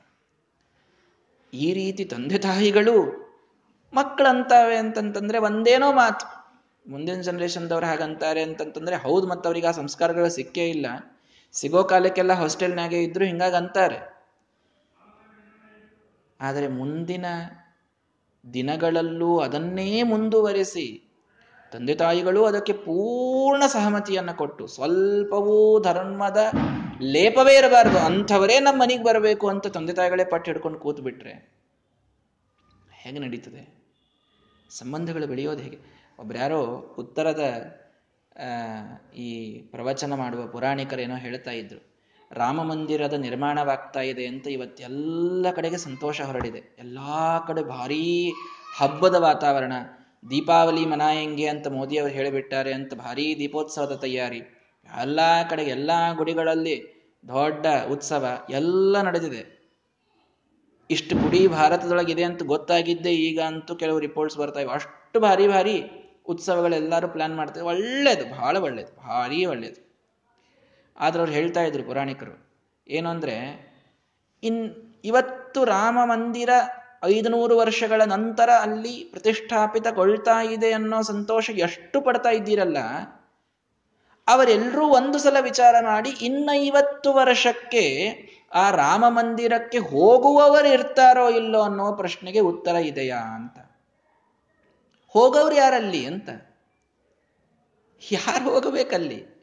[1.53, 2.95] ಈ ರೀತಿ ತಂದೆ ತಾಯಿಗಳು
[3.93, 6.25] ಮಕ್ಕಳಂತಾವೆ ಅಂತಂತಂದ್ರೆ ಒಂದೇನೋ ಮಾತು.
[6.89, 10.85] ಮುಂದಿನ ಜನರೇಷನ್ದವ್ರು ಹಾಗಂತಾರೆ ಅಂತಂತಂದ್ರೆ ಹೌದು ಮತ್ತು ಅವ್ರಿಗೆ ಆ ಸಂಸ್ಕಾರಗಳು ಸಿಕ್ಕೇ ಇಲ್ಲ.
[11.53, 13.99] ಸಿಗೋ ಕಾಲಕ್ಕೆಲ್ಲ ಹಾಸ್ಟೆಲ್ನಾಗೆ ಇದ್ರು ಹಿಂಗಾಗಿ ಅಂತಾರೆ.
[16.39, 17.25] ಆದರೆ ಮುಂದಿನ
[18.53, 20.87] ದಿನಗಳಲ್ಲೂ ಅದನ್ನೇ ಮುಂದುವರೆಸಿ
[21.71, 26.37] ತಂದೆ ತಾಯಿಗಳು ಅದಕ್ಕೆ ಪೂರ್ಣ ಸಹಮತಿಯನ್ನು ಕೊಟ್ಟು ಸ್ವಲ್ಪವೂ ಧರ್ಮದ
[27.01, 31.33] ಲೇಪವೇ ಇರಬಾರದು, ಅಂಥವರೇ ನಮ್ಮ ಮನೆಗೆ ಬರಬೇಕು ಅಂತ ತಂದೆ ತಾಯಿಗಳೇ ಪಟ್ಟು ಹಿಡ್ಕೊಂಡು ಕೂತ್ ಬಿಟ್ರೆ
[32.91, 33.61] ಹೇಗೆ ನಡೀತದೆ?
[34.69, 35.79] ಸಂಬಂಧಗಳು ಬೆಳೆಯೋದು ಹೇಗೆ?
[36.19, 36.61] ಒಬ್ರು ಯಾರೋ
[36.97, 37.43] ಉತ್ತರದ
[39.15, 41.79] ಈ ಪ್ರವಚನ ಮಾಡುವ ಪುರಾಣಿಕರೇನೋ ಹೇಳ್ತಾ ಇದ್ರು.
[42.31, 46.75] ರಾಮ ಮಂದಿರದ ನಿರ್ಮಾಣವಾಗ್ತಾ ಇದೆ ಅಂತ ಇವತ್ತೆಲ್ಲ ಕಡೆಗೆ ಸಂತೋಷ ಹೊರಡಿದೆ.
[46.79, 48.31] ಎಲ್ಲಾ ಕಡೆ ಭಾರೀ
[48.77, 49.73] ಹಬ್ಬದ ವಾತಾವರಣ.
[50.29, 54.41] ದೀಪಾವಳಿ ಮನಾಯಂಗೆ ಅಂತ ಮೋದಿಯವರು ಹೇಳಿಬಿಟ್ಟಾರೆ ಅಂತ ಭಾರೀ ದೀಪೋತ್ಸವದ ತಯಾರಿ.
[55.01, 59.59] ಎಲ್ಲ ಕಡೆ ಎಲ್ಲ ಗುಡಿಗಳಲ್ಲಿ ದೊಡ್ಡ ಉತ್ಸವ ಎಲ್ಲ ನಡೆದಿದೆ.
[60.89, 64.71] ಇಷ್ಟು ಗುಡಿ ಭಾರತದೊಳಗಿದೆ ಅಂತ ಗೊತ್ತಾಗಿದ್ದೆ ಈಗ ಅಂತೂ ಕೆಲವು ರಿಪೋರ್ಟ್ಸ್ ಬರ್ತಾ ಇವೆ.
[64.71, 65.98] ಅಷ್ಟು ಭಾರಿ ಭಾರಿ
[66.29, 69.89] ಉತ್ಸವಗಳೆಲ್ಲರೂ ಪ್ಲಾನ್ ಮಾಡ್ತಾರೆ ಒಳ್ಳೇದು ಬಹಳ ಒಳ್ಳೇದು, ಭಾರಿ ಒಳ್ಳೇದು.
[70.99, 73.35] ಆದ್ರೆ ಅವ್ರು ಹೇಳ್ತಾ ಇದ್ರು ಪುರಾಣಿಕರು, ಏನು ಅಂದ್ರೆ,
[74.43, 74.61] ಇನ್
[75.05, 76.49] ಇವತ್ತು ರಾಮ ಮಂದಿರ
[77.03, 82.77] ಐದುನೂರು ವರ್ಷಗಳ ನಂತರ ಅಲ್ಲಿ ಪ್ರತಿಷ್ಠಾಪಿತಗೊಳ್ತಾ ಇದೆ ಅನ್ನೋ ಸಂತೋಷ ಎಷ್ಟು ಪಡ್ತಾ ಇದ್ದೀರಲ್ಲ,
[84.27, 87.85] ಅವರೆಲ್ಲರೂ ಒಂದು ಸಲ ವಿಚಾರ ಮಾಡಿ ಇನ್ನೈವತ್ತು ವರ್ಷಕ್ಕೆ
[88.53, 93.57] ಆ ರಾಮ ಮಂದಿರಕ್ಕೆ ಹೋಗುವವರು ಇರ್ತಾರೋ ಇಲ್ಲೋ ಅನ್ನೋ ಪ್ರಶ್ನೆಗೆ ಉತ್ತರ ಇದೆಯಾ ಅಂತ.
[95.09, 96.29] ಹೋಗೋರು ಯಾರಲ್ಲಿ ಅಂತ?
[98.11, 99.39] ಯಾರು ಹೋಗಬೇಕಲ್ಲಿ?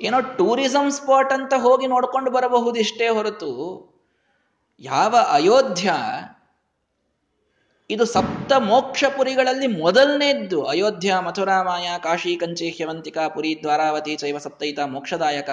[0.00, 3.50] ಏನೋ ಟೂರಿಸಂ ಸ್ಪಾಟ್ ಅಂತ ಹೋಗಿ ನೋಡ್ಕೊಂಡು ಬರಬಹುದು ಇಷ್ಟೇ ಹೊರತು
[4.80, 5.94] ಯಾವ ಅಯೋಧ್ಯ,
[7.90, 10.64] ಇದು ಸಪ್ತ ಮೋಕ್ಷಪುರಿಗಳಲ್ಲಿ ಮೊದಲನೇದ್ದು.
[10.64, 15.50] ಅಯೋಧ್ಯ, ಮಥುರಾಮಾಯ, ಕಾಶಿ, ಕಂಚಿ, ಹ್ಯವಂತಿಕಾ, ಪುರಿ, ದ್ವಾರಾವತಿ, ಚೈವ ಸಪ್ತೈತ, ಮೋಕ್ಷದಾಯಕ.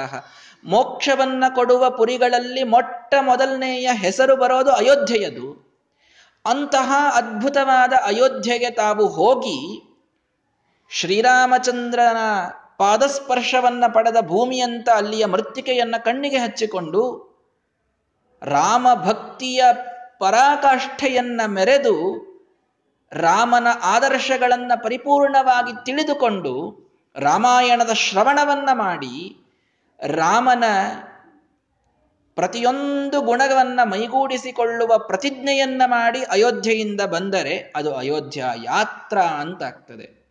[0.63, 5.64] ಮೋಕ್ಷವನ್ನ ಕೊಡುವ ಪುರಿಗಳಲ್ಲಿ ಮೊಟ್ಟ ಮೊದಲನೆಯ ಹೆಸರು ಬರೋದು ಅಯೋಧ್ಯೆಯದು.
[6.45, 9.59] ಅಂತಹ ಅದ್ಭುತವಾದ ಅಯೋಧ್ಯೆಗೆ ತಾವು ಹೋಗಿ
[10.91, 12.19] ಶ್ರೀರಾಮಚಂದ್ರನ
[12.77, 17.03] ಪಾದಸ್ಪರ್ಶವನ್ನ ಪಡೆದ ಭೂಮಿಯಂತ ಅಲ್ಲಿಯ ಮೃತ್ತಿಕೆಯನ್ನು ಕಣ್ಣಿಗೆ ಹಚ್ಚಿಕೊಂಡು
[18.41, 19.61] ರಾಮ ಭಕ್ತಿಯ
[20.19, 21.95] ಪರಾಕಾಷ್ಠೆಯನ್ನ ಮೆರೆದು
[23.11, 26.53] ರಾಮನ ಆದರ್ಶಗಳನ್ನು ಪರಿಪೂರ್ಣವಾಗಿ ತಿಳಿದುಕೊಂಡು
[27.15, 29.15] ರಾಮಾಯಣದ ಶ್ರವಣವನ್ನ ಮಾಡಿ
[29.99, 30.65] ರಾಮನ
[32.35, 40.25] ಪ್ರತಿಯೊಂದು ಗುಣವನ್ನು ಮೈಗೂಡಿಸಿಕೊಳ್ಳುವ ಪ್ರತಿಜ್ಞೆಯನ್ನ ಮಾಡಿ ಅಯೋಧ್ಯೆಯಿಂದ ಬಂದರೆ ಅದು ಅಯೋಧ್ಯ ಯಾತ್ರಾ ಅಂತ ಆಗ್ತದೆ.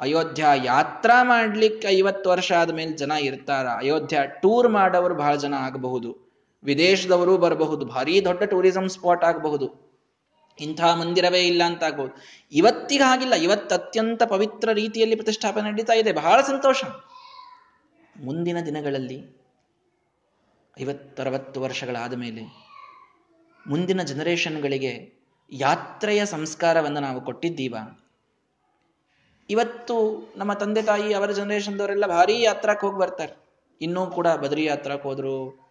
[0.00, 3.66] ಅಯೋಧ್ಯ ಯಾತ್ರಾ ಮಾಡ್ಲಿಕ್ಕೆ ಐವತ್ತು ವರ್ಷ ಆದ್ಮೇಲೆ ಜನ ಇರ್ತಾರ.
[3.66, 6.26] ಅಯೋಧ್ಯ ಟೂರ್ ಮಾಡೋರು ಬಹಳ ಜನ ಆಗಬಹುದು.
[6.64, 7.86] ವಿದೇಶದವರು ಬರಬಹುದು.
[7.86, 9.86] ಭಾರಿ ದೊಡ್ಡ ಟೂರಿಸಂ ಸ್ಪಾಟ್ ಆಗಬಹುದು.
[10.60, 12.14] ಇಂಥ ಮಂದಿರವೇ ಇಲ್ಲ ಅಂತ ಆಗ್ಬಹುದು.
[12.52, 16.12] ಇವತ್ತಿಗಾಗಿಲ್ಲ ಇವತ್ತು ಅತ್ಯಂತ ಪವಿತ್ರ ರೀತಿಯಲ್ಲಿ ಪ್ರತಿಷ್ಠಾಪನೆ ನಡೀತಾ ಇದೆ.
[16.12, 16.84] ಬಹಳ ಸಂತೋಷ.
[18.24, 19.45] ಮುಂದಿನ ದಿನಗಳಲ್ಲಿ
[20.80, 22.42] ಐವತ್ತರವತ್ತು ವರ್ಷಗಳಾದ ಮೇಲೆ
[23.66, 25.12] ಮುಂದಿನ ಜನರೇಷನ್ಗಳಿಗೆ
[25.52, 27.76] ಯಾತ್ರೆಯ ಸಂಸ್ಕಾರವನ್ನು ನಾವು ಕೊಟ್ಟಿದ್ದೀವ?
[29.50, 29.96] ಇವತ್ತು
[30.36, 33.46] ನಮ್ಮ ತಂದೆ ತಾಯಿ ಅವರ ಜನರೇಷನ್ದವರೆಲ್ಲ ಭಾರಿ ಯಾತ್ರಕ್ಕೆ ಹೋಗಿ ಬರ್ತಾರೆ.
[33.80, 35.66] ಇನ್ನೂ ಕೂಡ ಬದ್ರಿ ಯಾತ್ರಕ್ಕೆ ಹೋದ್ರು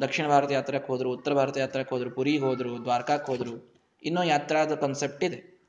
[0.00, 5.24] ದಕ್ಷಿಣ ಭಾರತ ಯಾತ್ರಕ್ಕೆ ಹೋದ್ರು, ಉತ್ತರ ಭಾರತ ಯಾತ್ರಕ್ಕೆ ಹೋದ್ರು ಪುರಿಗೆ ಹೋದ್ರು, ದ್ವಾರಕಾಕ್ ಹೋದ್ರು, ಇನ್ನೂ ಯಾತ್ರಾದ ಕಾನ್ಸೆಪ್ಟ್
[5.24, 5.68] ಇದೆ.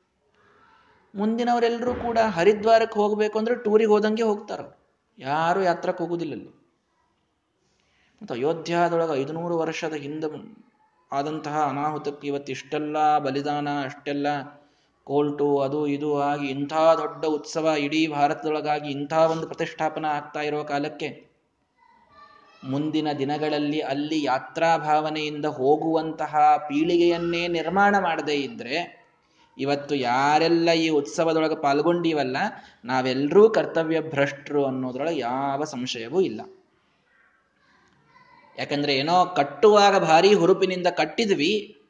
[1.16, 4.60] ಮುಂದಿನವರೆಲ್ಲರೂ ಕೂಡ ಹರಿದ್ವಾರಕ್ಕೆ ಹೋಗಬೇಕು ಅಂದ್ರೆ ಟೂರಿಗೆ ಹೋದಂಗೆ ಹೋಗ್ತಾರ.
[5.20, 6.57] ಯಾರು ಯಾತ್ರಕ್ಕೆ ಹೋಗುದಿಲ್ಲ ಅಲ್ಲಿ
[8.22, 10.30] ಮತ್ತು ಅಯೋಧ್ಯಾದೊಳಗೆ ಐದುನೂರು ವರ್ಷದ ಹಿಂದೆ
[11.12, 14.28] ಆದಂತಹ ಅನಾಹುತಕ್ಕೆ ಇವತ್ತು ಇಷ್ಟೆಲ್ಲ ಬಲಿದಾನ ಅಷ್ಟೆಲ್ಲ
[15.08, 21.10] ಕೋಲ್ಟು, ಅದು ಇದು ಆಗಿ ಇಂಥ ದೊಡ್ಡ ಉತ್ಸವ ಇಡೀ ಭಾರತದೊಳಗಾಗಿ ಇಂಥ ಒಂದು ಪ್ರತಿಷ್ಠಾಪನ ಆಗ್ತಾ ಇರೋ ಕಾಲಕ್ಕೆ
[22.64, 26.34] ಮುಂದಿನ ದಿನಗಳಲ್ಲಿ ಅಲ್ಲಿ ಯಾತ್ರಾ ಭಾವನೆಯಿಂದ ಹೋಗುವಂತಹ
[26.68, 28.78] ಪೀಳಿಗೆಯನ್ನೇ ನಿರ್ಮಾಣ ಮಾಡದೇ ಇದ್ರೆ
[29.58, 32.38] ಇವತ್ತು ಯಾರೆಲ್ಲ ಈ ಉತ್ಸವದೊಳಗೆ ಪಾಲ್ಗೊಂಡಿವಲ್ಲ,
[32.84, 36.42] ನಾವೆಲ್ಲರೂ ಕರ್ತವ್ಯ ಭ್ರಷ್ಟರು ಅನ್ನೋದ್ರೊಳಗೆ ಯಾವ ಸಂಶಯವೂ ಇಲ್ಲ.
[38.58, 41.82] ಯಾಕಂದ್ರೆ ಏನೋ ಕಟ್ಟುವಾಗ ಭಾರಿ ಹುರುಪಿನಿಂದ ಕಟ್ಟಿದ್ವಿ.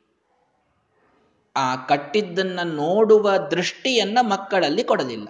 [1.56, 5.30] ಆ ಕಟ್ಟಿದ್ದನ್ನ ನೋಡುವ ದೃಷ್ಟಿಯನ್ನ ಮಕ್ಕಳಲ್ಲಿ ಕೊಡಲಿಲ್ಲ.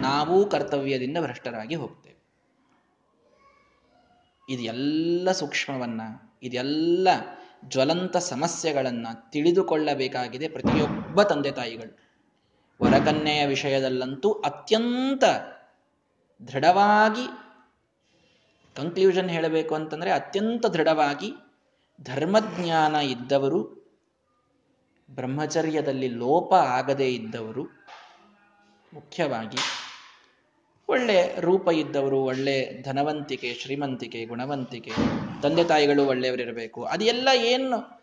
[0.00, 2.10] ನಾವು ಕರ್ತವ್ಯದಿಂದ ಭ್ರಷ್ಟರಾಗಿ ಹೋಗ್ತೇವೆ.
[4.48, 6.00] ಇದೆಲ್ಲ ಸೂಕ್ಷ್ಮವನ್ನ,
[6.42, 7.08] ಇದೆಲ್ಲ
[7.68, 12.10] ಜ್ವಲಂತ ಸಮಸ್ಯೆಗಳನ್ನ ತಿಳಿದುಕೊಳ್ಳಬೇಕಾಗಿದೆ ಪ್ರತಿಯೊಬ್ಬ ತಂದೆ ತಾಯಿಗಳು.
[12.82, 15.24] ವರಕನ್ಯೆಯ ವಿಷಯದಲ್ಲಂತೂ ಅತ್ಯಂತ
[16.48, 17.49] ದೃಢವಾಗಿ
[18.76, 21.32] ಕನ್ಕ್ಲೂಷನ್ ಹೇಳಬೇಕು ಅಂತಂದ್ರೆ ಅತ್ಯಂತ ದೃಢವಾಗಿ
[22.02, 23.80] ಧರ್ಮಜ್ಞಾನ ಇದ್ದವರು,
[25.10, 27.62] ಬ್ರಹ್ಮಚರ್ಯದಲ್ಲಿ ಲೋಪ ಆಗದೇ ಇದ್ದವರು,
[28.94, 29.58] ಮುಖ್ಯವಾಗಿ
[30.88, 34.90] ಒಳ್ಳೆ ರೂಪ ಇದ್ದವರು, ಒಳ್ಳೆ ಧನವಂತಿಕೆ, ಶ್ರೀಮಂತಿಕೆ, ಗುಣವಂತಿಕೆ,
[35.42, 36.82] ತಂದೆ ತಾಯಿಗಳು ಒಳ್ಳೆಯವರಿರಬೇಕು.
[36.84, 38.00] ಅದೆಲ್ಲ ಏನು?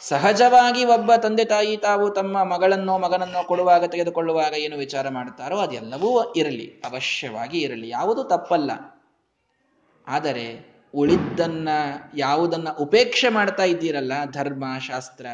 [0.00, 6.82] ಸಹಜವಾಗಿ ಒಬ್ಬ ತಂದೆ ತಾಯಿ ತಾವು ತಮ್ಮ ಮಗಳನ್ನೋ ಮಗನನ್ನೋ ಕೊಡುವಾಗ, ತೆಗೆದುಕೊಳ್ಳುವಾಗ ಏನು ವಿಚಾರ ಮಾಡ್ತಾರೋ ಅದೆಲ್ಲವೂ ಇರಲಿ,
[6.84, 7.88] ಅವಶ್ಯವಾಗಿ ಇರಲಿ.
[7.88, 8.70] ಯಾವುದು ತಪ್ಪಲ್ಲ.
[10.06, 11.68] ಆದರೆ ಉಳಿದ್ದನ್ನ
[12.16, 15.26] ಯಾವುದನ್ನ ಉಪೇಕ್ಷೆ ಮಾಡ್ತಾ ಇದ್ದೀರಲ್ಲ, ಧರ್ಮ, ಶಾಸ್ತ್ರ,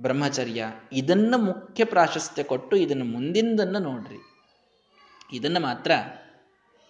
[0.00, 4.32] ಬ್ರಹ್ಮಚರ್ಯ, ಇದನ್ನ ಮುಖ್ಯ ಪ್ರಾಶಸ್ತ್ಯ ಕೊಟ್ಟು ಇದನ್ನ ಮುಂದಿಂದನ್ನು ನೋಡ್ರಿ.
[5.32, 5.90] ಇದನ್ನು ಮಾತ್ರ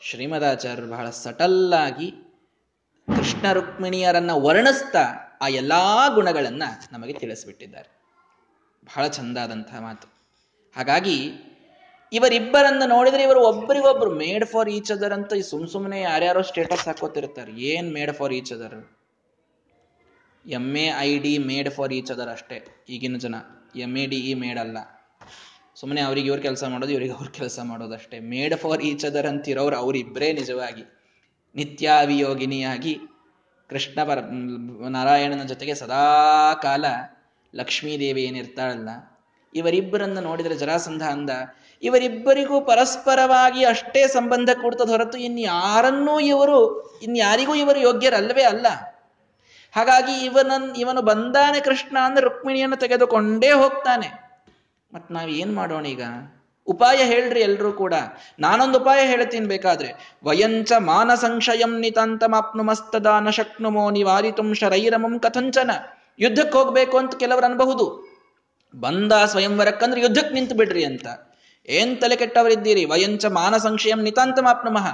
[0.01, 2.11] ಶ್ರೀಮದಾಚಾರ್ಯರು ಬಹಳ ಸಟಲ್ಲಾಗಿ
[3.17, 5.05] ಕೃಷ್ಣ ರುಕ್ಮಿಣಿಯರನ್ನ ವರ್ಣಿಸ್ತಾ
[5.41, 6.63] ಆ ಎಲ್ಲಾ ಗುಣಗಳನ್ನ
[6.93, 7.89] ನಮಗೆ ತಿಳಿಸ್ಬಿಟ್ಟಿದ್ದಾರೆ.
[8.85, 10.09] ಬಹಳ ಚಂದಾದಂತಹ ಮಾತು.
[10.77, 11.33] ಹಾಗಾಗಿ
[12.13, 17.89] ಇವರಿಬ್ಬರನ್ನ ನೋಡಿದ್ರೆ ಇವರು ಒಬ್ಬರಿಗೊಬ್ರು ಮೇಡ್ ಫಾರ್ ಈಚ್ ಅದರ್ ಅಂತ ಸುಮ್ ಸುಮ್ಮನೆ ಯಾರ್ಯಾರೋ ಸ್ಟೇಟಸ್ ಹಾಕೋತಿರ್ತಾರೆ ಏನ್
[17.97, 18.77] made for each other
[20.45, 22.59] M A I D made for each other ಅಷ್ಟೇ,
[22.95, 23.37] ಈಗಿನ ಜನ.
[23.85, 24.79] M A D E made ಅಲ್ಲ.
[25.81, 28.19] ಸುಮ್ಮನೆ ಅವ್ರಿಗೆ ಇವ್ರ ಕೆಲಸ ಮಾಡೋದು, ಇವ್ರಿಗೆ ಅವ್ರ ಕೆಲಸ ಮಾಡೋದಷ್ಟೇ.
[28.33, 30.85] ಮೇಡ್ ಫಾರ್ ಈಚ್ ಅದರ್ ಅಂತಿರೋರು ಅವರಿಬ್ಬರೇ ನಿಜವಾಗಿ.
[31.55, 32.95] ನಿತ್ಯಾವಿಯೋಗಿನಿಯಾಗಿ
[33.71, 34.19] ಕೃಷ್ಣ ಪರ,
[34.97, 36.05] ನಾರಾಯಣನ ಜೊತೆಗೆ ಸದಾ
[36.63, 36.85] ಕಾಲ
[37.55, 38.89] ಲಕ್ಷ್ಮೀದೇವಿ ಏನಿರ್ತಾಳಲ್ಲ,
[39.55, 41.31] ಇವರಿಬ್ಬರನ್ನು ನೋಡಿದರೆ ಜರಾಸಂಧ ಅಂದ
[41.83, 48.67] ಇವರಿಬ್ಬರಿಗೂ ಪರಸ್ಪರವಾಗಿ ಅಷ್ಟೇ ಸಂಬಂಧ ಕೊಡ್ತದ ಹೊರತು ಇನ್ಯಾರನ್ನೂ ಇವರು ಇನ್ಯಾರಿಗೂ ಇವರು ಯೋಗ್ಯರಲ್ಲವೇ ಅಲ್ಲ.
[49.77, 54.27] ಹಾಗಾಗಿ ಇವನನ್, ಇವನು ಬಂದಾನೆ ಕೃಷ್ಣ ಅಂದ್ರೆ ರುಕ್ಮಿಣಿಯನ್ನು ತೆಗೆದುಕೊಂಡೇ ಹೋಗ್ತಾನೆ.
[54.95, 56.03] ಮತ್ ನಾವು ಏನ್ ಮಾಡೋಣ ಈಗ?
[56.67, 57.95] ಉಪಾಯ ಹೇಳ್ರಿ ಎಲ್ರೂ ಕೂಡ.
[58.39, 60.19] ನಾನೊಂದು ಉಪಾಯ ಹೇಳ್ತೀನಿ ಬೇಕಾದ್ರೆ.
[60.25, 65.71] ವಯಂಚ ಮಾನ ಸಂಶಯಂ ನಿತಾಂತಮಾಪ್ನುಮಸ್ತದ ನ ಶಕ್ನುಮೋ ನಿವಾರಿತುಂ ಶರೈರಮಂ ಕಥಂಚನ.
[66.19, 68.17] ಯುದ್ಧಕ್ಕೆ ಹೋಗ್ಬೇಕು ಅಂತ ಕೆಲವರು ಅನ್ಬಹುದು.
[68.77, 71.07] ಬಂದ ಸ್ವಯಂವರಕ್ಕಂದ್ರೆ ಯುದ್ಧಕ್ಕೆ ನಿಂತು ಬಿಡ್ರಿ ಅಂತ.
[71.69, 72.85] ಏನ್ ತಲೆ ಕೆಟ್ಟವರಿದ್ದೀರಿ?
[72.85, 73.55] ವಯಂಚ ಮಾನ
[74.03, 74.87] ನಿತಾಂತ ಮಾಪ್ನಮಹ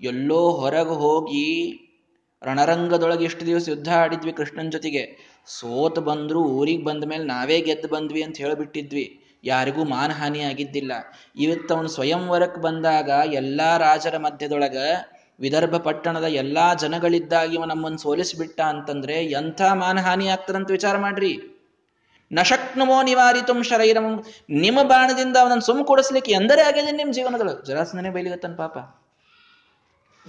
[0.00, 1.46] ಎಲ್ಲೋ ಹೊರಗೆ ಹೋಗಿ
[2.42, 5.02] ರಣರಂಗದೊಳಗೆ ಎಷ್ಟು ದಿವಸ ಯುದ್ಧ ಆಡಿದ್ವಿ ಕೃಷ್ಣನ್ ಜೊತೆಗೆ.
[5.46, 9.06] ಸೋತ್ ಬಂದ್ರು ಊರಿಗೆ ಬಂದ ಮೇಲೆ ನಾವೇ ಗೆದ್ದು ಬಂದ್ವಿ ಅಂತ ಹೇಳಿಬಿಟ್ಟಿದ್ವಿ.
[9.44, 10.92] ಯಾರಿಗೂ ಮಾನಹಾನಿ ಆಗಿದ್ದಿಲ್ಲ
[11.36, 14.76] ಇವತ್ತು ಅವನು ಸ್ವಯಂವರಕ್ಕೆ ಬಂದಾಗ ಎಲ್ಲಾ ರಾಜರ ಮಧ್ಯದೊಳಗ
[15.40, 21.57] ವಿದರ್ಭ ಪಟ್ಟಣದ ಎಲ್ಲಾ ಜನಗಳಿದ್ದಾಗ ಇವ ನಮ್ಮನ್ನು ಸೋಲಿಸಿಬಿಟ್ಟ ಅಂತಂದ್ರೆ ಎಂಥ ಮಾನಹಾನಿ ಆಗ್ತದಂತ ವಿಚಾರ ಮಾಡ್ರಿ.
[22.32, 24.24] ನಶಕ್ನುಮೋ ನಿವಾರಿತುಂ ಶರೈರಂ.
[24.50, 28.76] ನಿಮ್ಮ ಬಾಣದಿಂದ ಅವನನ್ನು ಸುಮ್ ಕೊಡಿಸ್ಲಿಕ್ಕೆ ಎಂದರೆ ಆಗಿದೆ ನಿಮ್ಮ ಜೀವನದಳು ಜರಾಸನೇ ಬೈಲಿಗತ್ತನ್ ಪಾಪ.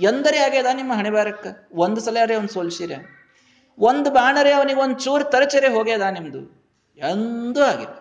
[0.01, 2.91] ಎಂದರೆ ಆಗ್ಯದ ನಿಮ್ಮ ಹಣೆ ಬಾರಕ್ಕ ಒಂದು ಸಲ ಅರೆ ಅವ್ನು ಸೋಲ್ಸಿರ.
[3.79, 6.41] ಒಂದು ಬಾಣರೆ ಅವನಿಗೆ ಒಂದು ಚೂರು ತರಚರೆ ಹೋಗ್ಯದ ನಿಮ್ದು?
[6.97, 7.97] ಎಂದೂ ಆಗಿದೆ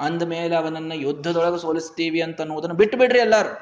[0.00, 3.52] ಅಂದ ಮೇಲೆ ಅವನನ್ನ ಯುದ್ಧದೊಳಗೆ ಸೋಲಿಸ್ತೀವಿ ಅಂತ ಅನ್ನೋದನ್ನು ಬಿಟ್ಟು ಬಿಡ್ರಿ ಎಲ್ಲಾರು.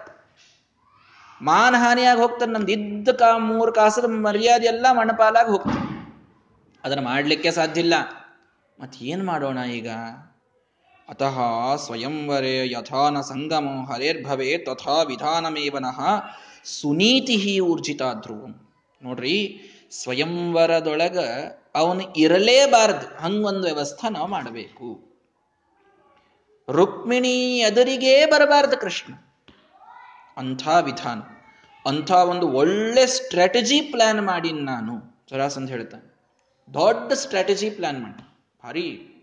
[1.43, 5.83] ಮಾನಹಾನಿಯಾಗಿ ಹೋಗ್ತಾನೆ ನಮ್ದು ಇದ್ದ ಕಾ ಮೂರು ಕಾಸದ ಮರ್ಯಾದೆ ಎಲ್ಲ ಮಣ್ಣಪಾಲಾಗಿ ಹೋಗ್ತಾನೆ
[6.85, 7.95] ಅದನ್ನು ಮಾಡಲಿಕ್ಕೆ ಸಾಧ್ಯ ಇಲ್ಲ.
[9.01, 9.89] ಏನ್ ಮಾಡೋಣ ಈಗ?
[11.09, 11.39] ಅತಃ
[11.77, 16.01] ಸ್ವಯಂವರೇ ಯಥಾನ ಸಂಗಮೋ ಹರೇರ್ಭವೇ ತಥಾ ವಿಧಾನಮೇವನಃ
[16.65, 18.69] ಸುನೀತಿ ಊರ್ಜಿತ ಧ್ರುವಂ.
[19.03, 19.61] ನೋಡ್ರಿ
[19.91, 21.19] ಸ್ವಯಂವರದೊಳಗ
[21.75, 23.23] ಅವನು ಇರಲೇಬಾರದು.
[23.23, 25.09] ಹಂಗೊಂದು ವ್ಯವಸ್ಥೆ ನಾವು ಮಾಡಬೇಕು.
[26.71, 29.15] ರುಕ್ಮಿಣಿ ಎದುರಿಗೇ ಬರಬಾರದು ಕೃಷ್ಣ.
[30.37, 31.21] ಅಂಥ ವಿಧಾನ.
[31.87, 35.27] ಅಂಥ ಒಂದು ಒಳ್ಳೆ ಸ್ಟ್ರಾಟಜಿ ಪ್ಲಾನ್ ಮಾಡಿ ನಾನು.
[35.31, 36.19] ಜರಾಸಂದ್ ಹೇಳ್ತಾನೆ.
[36.75, 38.28] ದೊಡ್ಡ ಸ್ಟ್ರಾಟಜಿ ಪ್ಲಾನ್ ಮಾಡಿ.
[38.65, 39.15] ಭಾರಿ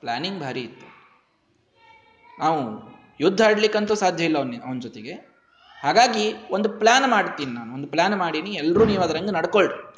[0.00, 0.86] ಪ್ಲಾನಿಂಗ್ ಭಾರಿ ಇತ್ತು.
[2.38, 2.60] ನಾವು
[3.20, 5.12] ಯುದ್ಧ ಆಡ್ಲಿಕ್ಕಂತೂ ಸಾಧ್ಯ ಇಲ್ಲ ಅವನ ಅವನ ಜೊತೆಗೆ.
[5.82, 7.74] ಹಾಗಾಗಿ ಒಂದು ಪ್ಲಾನ್ ಮಾಡ್ತೀನಿ ನಾನು.
[7.74, 9.94] ಒಂದು ಪ್ಲಾನ್ ಮಾಡೀನಿ ಎಲ್ಲರೂ ನೀವು ಅದ್ರಂಗೆ ನಡ್ಕೊಳ್ರಿ.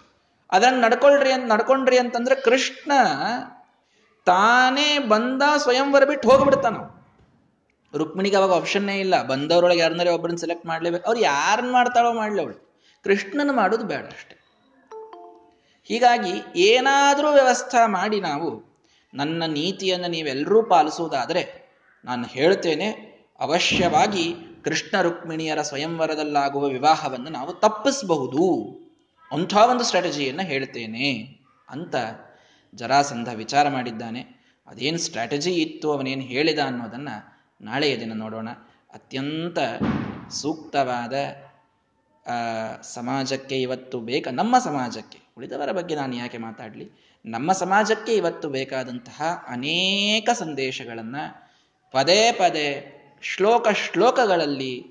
[0.52, 2.92] ಅದ್ರಂಗೆ ನಡ್ಕೊಳ್ರಿ ಅಂತ ನಡ್ಕೊಂಡ್ರಿ ಅಂತಂದ್ರೆ ಕೃಷ್ಣ
[4.24, 6.76] ತಾನೇ ಬಂದ ಸ್ವಯಂವರ ಬಿಟ್ಟು ಹೋಗ್ಬಿಡ್ತಾನ
[7.98, 9.22] ರುಕ್ಮಿಣಿಗೆ ಅವಾಗ ಆಪ್ಷನ್ನೇ ಇಲ್ಲ.
[9.22, 11.04] ಬಂದವರೊಳಗೆ ಯಾರನ್ನಾರೇ ಒಬ್ಬರನ್ನ ಸೆಲೆಕ್ಟ್ ಮಾಡ್ಲೇಬೇಕು.
[11.04, 12.82] ಅವ್ರು ಯಾರನ್ನ ಮಾಡ್ತಾಳೋ ಮಾಡ್ಲಿ ಅವಳು.
[13.04, 14.41] ಕೃಷ್ಣನ ಮಾಡೋದು ಬೇಡ ಅಷ್ಟೆ.
[15.84, 18.72] ಹೀಗಾಗಿ ಏನಾದರೂ ವ್ಯವಸ್ಥೆ ಮಾಡಿ ನಾವು
[19.14, 21.62] ನನ್ನ ನೀತಿಯನ್ನು ನೀವೆಲ್ಲರೂ ಪಾಲಿಸುವುದಾದರೆ
[22.04, 22.88] ನಾನು ಹೇಳ್ತೇನೆ,
[23.40, 28.44] ಅವಶ್ಯವಾಗಿ ಕೃಷ್ಣ ರುಕ್ಮಿಣಿಯರ ಸ್ವಯಂವರದಲ್ಲಾಗುವ ವಿವಾಹವನ್ನು ನಾವು ತಪ್ಪಿಸಬಹುದು.
[29.32, 31.94] ಅಂಥ ಒಂದು ಸ್ಟ್ರಾಟಜಿಯನ್ನು ಹೇಳ್ತೇನೆ ಅಂತ
[32.74, 34.20] ಜರಾಸಂಧ ವಿಚಾರ ಮಾಡಿದ್ದಾನೆ.
[34.66, 38.48] ಅದೇನು ಸ್ಟ್ರಾಟಜಿ ಇತ್ತು, ಅವನೇನು ಹೇಳಿದ ಅನ್ನೋದನ್ನು ನಾಳೆಯ ದಿನ ನೋಡೋಣ.
[38.94, 39.58] ಅತ್ಯಂತ
[40.30, 41.12] ಸೂಕ್ತವಾದ
[42.82, 45.18] ಸಮಾಜಕ್ಕೆ ಇವತ್ತು ಬೇಕ, ನಮ್ಮ ಸಮಾಜಕ್ಕೆ.
[45.38, 47.18] ಉಳಿದವರ ಬಗ್ಗೆ ನಾನು ಯಾಕೆ ಮಾತಾಡಲಿ?
[47.26, 51.52] ನಮ್ಮ ಸಮಾಜಕ್ಕೆ ಇವತ್ತು ಬೇಕಾದಂತಹ ಅನೇಕ ಸಂದೇಶಗಳನ್ನು
[51.92, 54.86] ಪದೇ ಪದೇ ಶ್ಲೋಕ ಶ್ಲೋಕಗಳಲ್ಲಿ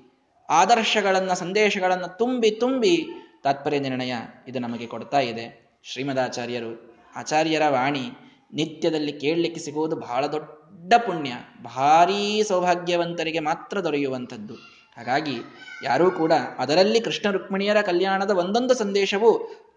[0.48, 3.06] ಆದರ್ಶಗಳನ್ನು, ಸಂದೇಶಗಳನ್ನು ತುಂಬಿ ತುಂಬಿ
[3.42, 4.14] ತಾತ್ಪರ್ಯ ನಿರ್ಣಯ
[4.48, 5.76] ಇದು ನಮಗೆ ಕೊಡ್ತಾ ಇದೆ.
[5.84, 8.10] ಶ್ರೀಮದಾಚಾರ್ಯರು, ಆಚಾರ್ಯರ ವಾಣಿ
[8.52, 11.32] ನಿತ್ಯದಲ್ಲಿ ಕೇಳಲಿಕ್ಕೆ ಸಿಗುವುದು ಬಹಳ ದೊಡ್ಡ ಪುಣ್ಯ.
[11.62, 14.71] ಭಾರೀ ಸೌಭಾಗ್ಯವಂತರಿಗೆ ಮಾತ್ರ ದೊರೆಯುವಂಥದ್ದು.
[14.96, 15.36] ಹಾಗಾಗಿ
[15.84, 19.30] ಯಾರೂ ಕೂಡ ಅದರಲ್ಲಿ ಕೃಷ್ಣ ರುಕ್ಮಿಣಿಯರ ಕಲ್ಯಾಣದ ಒಂದೊಂದು ಸಂದೇಶವು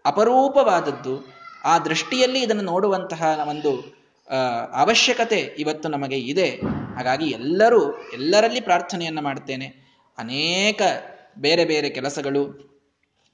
[0.06, 1.14] ಅಪರೂಪವಾದದ್ದು.
[1.64, 3.72] ಆ ದೃಷ್ಟಿಯಲ್ಲಿ ಇದನ್ನು ನೋಡುವಂತಹ ಒಂದು
[4.72, 6.48] ಅವಶ್ಯಕತೆ ಇವತ್ತು ನಮಗೆ ಇದೆ.
[6.96, 9.66] ಹಾಗಾಗಿ ಎಲ್ಲರೂ ಎಲ್ಲರಲ್ಲಿ ಪ್ರಾರ್ಥನೆಯನ್ನು ಮಾಡ್ತೇನೆ
[10.18, 10.82] ಅನೇಕ
[11.38, 12.42] ಬೇರೆ ಬೇರೆ ಕೆಲಸಗಳು,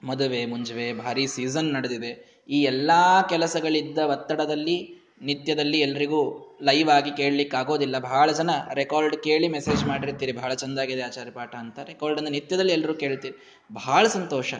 [0.03, 2.43] ಮದುವೆ, ಮುಂಜುವೆ, ಭಾರಿ ಸೀಸನ್ ನಡೆದಿದೆ.
[2.49, 2.91] ಈ ಎಲ್ಲ
[3.29, 10.31] ಕೆಲಸಗಳಿದ್ದ ಒತ್ತಡದಲ್ಲಿ ನಿತ್ಯದಲ್ಲಿ ಎಲ್ರಿಗೂ ಲೈವ್ ಆಗಿ ಕೇಳಲಿಕ್ಕೆ ಆಗೋದಿಲ್ಲ ಬಹಳ ಜನ ರೆಕಾರ್ಡ್ ಕೇಳಿ ಮೆಸೇಜ್ ಮಾಡಿರ್ತೀರಿ.
[10.31, 13.65] ಬಹಳ ಚೆಂದಾಗಿದೆ ಆಚಾರ್ಯ ಪಾಠ ಅಂತ ರೆಕಾರ್ಡ್ ರೆಕಾರ್ಡನ್ನು ನಿತ್ಯದಲ್ಲಿ ಎಲ್ಲರೂ ಕೇಳ್ತೀರಿ.
[13.73, 14.53] ಬಹಳ ಸಂತೋಷ.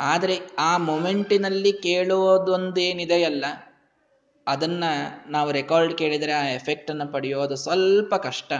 [0.00, 1.72] ಆದರೆ ಆ ಮೊಮೆಂಟಿನಲ್ಲಿ
[3.24, 3.44] ಅಲ್ಲ
[4.46, 4.84] ಅದನ್ನ
[5.28, 8.52] ನಾವು ರೆಕಾರ್ಡ್ ಕೇಳಿದರೆ ಆ ಎಫೆಕ್ಟನ್ನು ಪಡೆಯೋದು ಸ್ವಲ್ಪ ಕಷ್ಟ.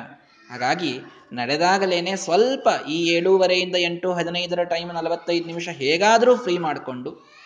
[0.50, 0.98] ಹಾಗಾಗಿ
[1.32, 7.36] ನಡೆದಾಗಲೇನೆ ಸ್ವಲ್ಪ ಈ ಏಳೂವರೆಯಿಂದ ಎಂಟು, ಹದಿನೈದರ ಟೈಮ್ ನಲವತ್ತೈದು ನಿಮಿಷ ಹೇಗಾದರೂ ಫ್ರೀ ಮಾಡಿಕೊಂಡು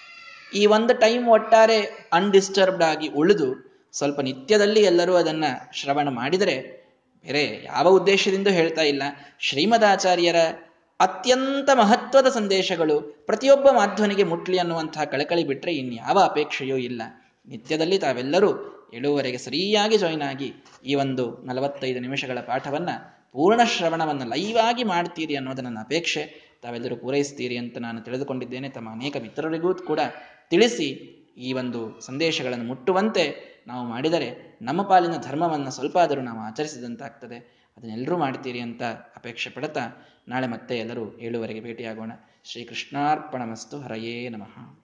[0.55, 6.81] ಈ ಒಂದು ಟೈಮ್ ಒಟ್ಟಾರೆ ಅನ್ಡಿಸ್ಟರ್ಬ್ಡ್ ಆಗಿ ಉಳಿದು ಸ್ವಲ್ಪ ನಿತ್ಯದಲ್ಲಿ ಎಲ್ಲರೂ ಅದನ್ನ ಶ್ರವಣ ಮಾಡಿದರೆ
[7.25, 9.03] ಬೇರೆ ಯಾವ ಉದ್ದೇಶದಿಂದ ಹೇಳ್ತಾ ಇಲ್ಲ.
[9.41, 10.37] ಶ್ರೀಮದಾಚಾರ್ಯರ
[11.01, 17.03] ಅತ್ಯಂತ ಮಹತ್ವದ ಸಂದೇಶಗಳು ಪ್ರತಿಯೊಬ್ಬ ಮಾಧ್ವನಿಗೆ ಮುಟ್ಲಿ ಅನ್ನುವಂತಹ ಕಳಕಳಿ ಬಿಟ್ಟರೆ ಇನ್ಯಾವ ಅಪೇಕ್ಷೆಯೂ ಇಲ್ಲ.
[17.49, 20.55] ನಿತ್ಯದಲ್ಲಿ ತಾವೆಲ್ಲರೂ ಏಳುವರೆಗೆ ಸರಿಯಾಗಿ ಜಾಯಿನ್ ಆಗಿ
[20.87, 22.89] ಈ ಒಂದು ನಲವತ್ತೈದು ನಿಮಿಷಗಳ ಪಾಠವನ್ನ
[23.33, 26.51] ಪೂರ್ಣ ಶ್ರವಣವನ್ನು ಲೈವ್ ಆಗಿ ಮಾಡ್ತೀರಿ ಅನ್ನೋದು ನನ್ನ ಅಪೇಕ್ಷೆ.
[26.63, 28.69] ತಾವೆಲ್ಲರೂ ಪೂರೈಸ್ತೀರಿ ಅಂತ ನಾನು ತಿಳಿದುಕೊಂಡಿದ್ದೇನೆ.
[28.69, 30.01] ತಮ್ಮ ಅನೇಕ ಮಿತ್ರರಿಗೂ ಕೂಡ
[30.51, 37.61] ತಿಳಿಸಿ ಈ ಒಂದು ಸಂದೇಶಗಳನ್ನು ಮುಟ್ಟುವಂತೆ ನಾವು ಮಾಡಿದರೆ ನಮ್ಮ ಪಾಲಿನ ಧರ್ಮವನ್ನು ಸ್ವಲ್ಪ ಆದರೂ ನಾವು ಆಚರಿಸಿದಂತಾಗ್ತದೆ.
[37.77, 38.83] ಅದನ್ನೆಲ್ಲರೂ ಮಾಡ್ತೀರಿ ಅಂತ
[39.17, 39.81] ಅಪೇಕ್ಷೆ ಪಡುತ್ತಾ
[40.29, 42.13] ನಾಳೆ ಮತ್ತೆ ಎಲ್ಲರೂ ಏಳುವರೆಗೆ ಭೇಟಿಯಾಗೋಣ.
[42.45, 44.80] ಶ್ರೀ ಕೃಷ್ಣಾರ್ಪಣ ಮಸ್ತು ಹರಯೇ ನಮಃ.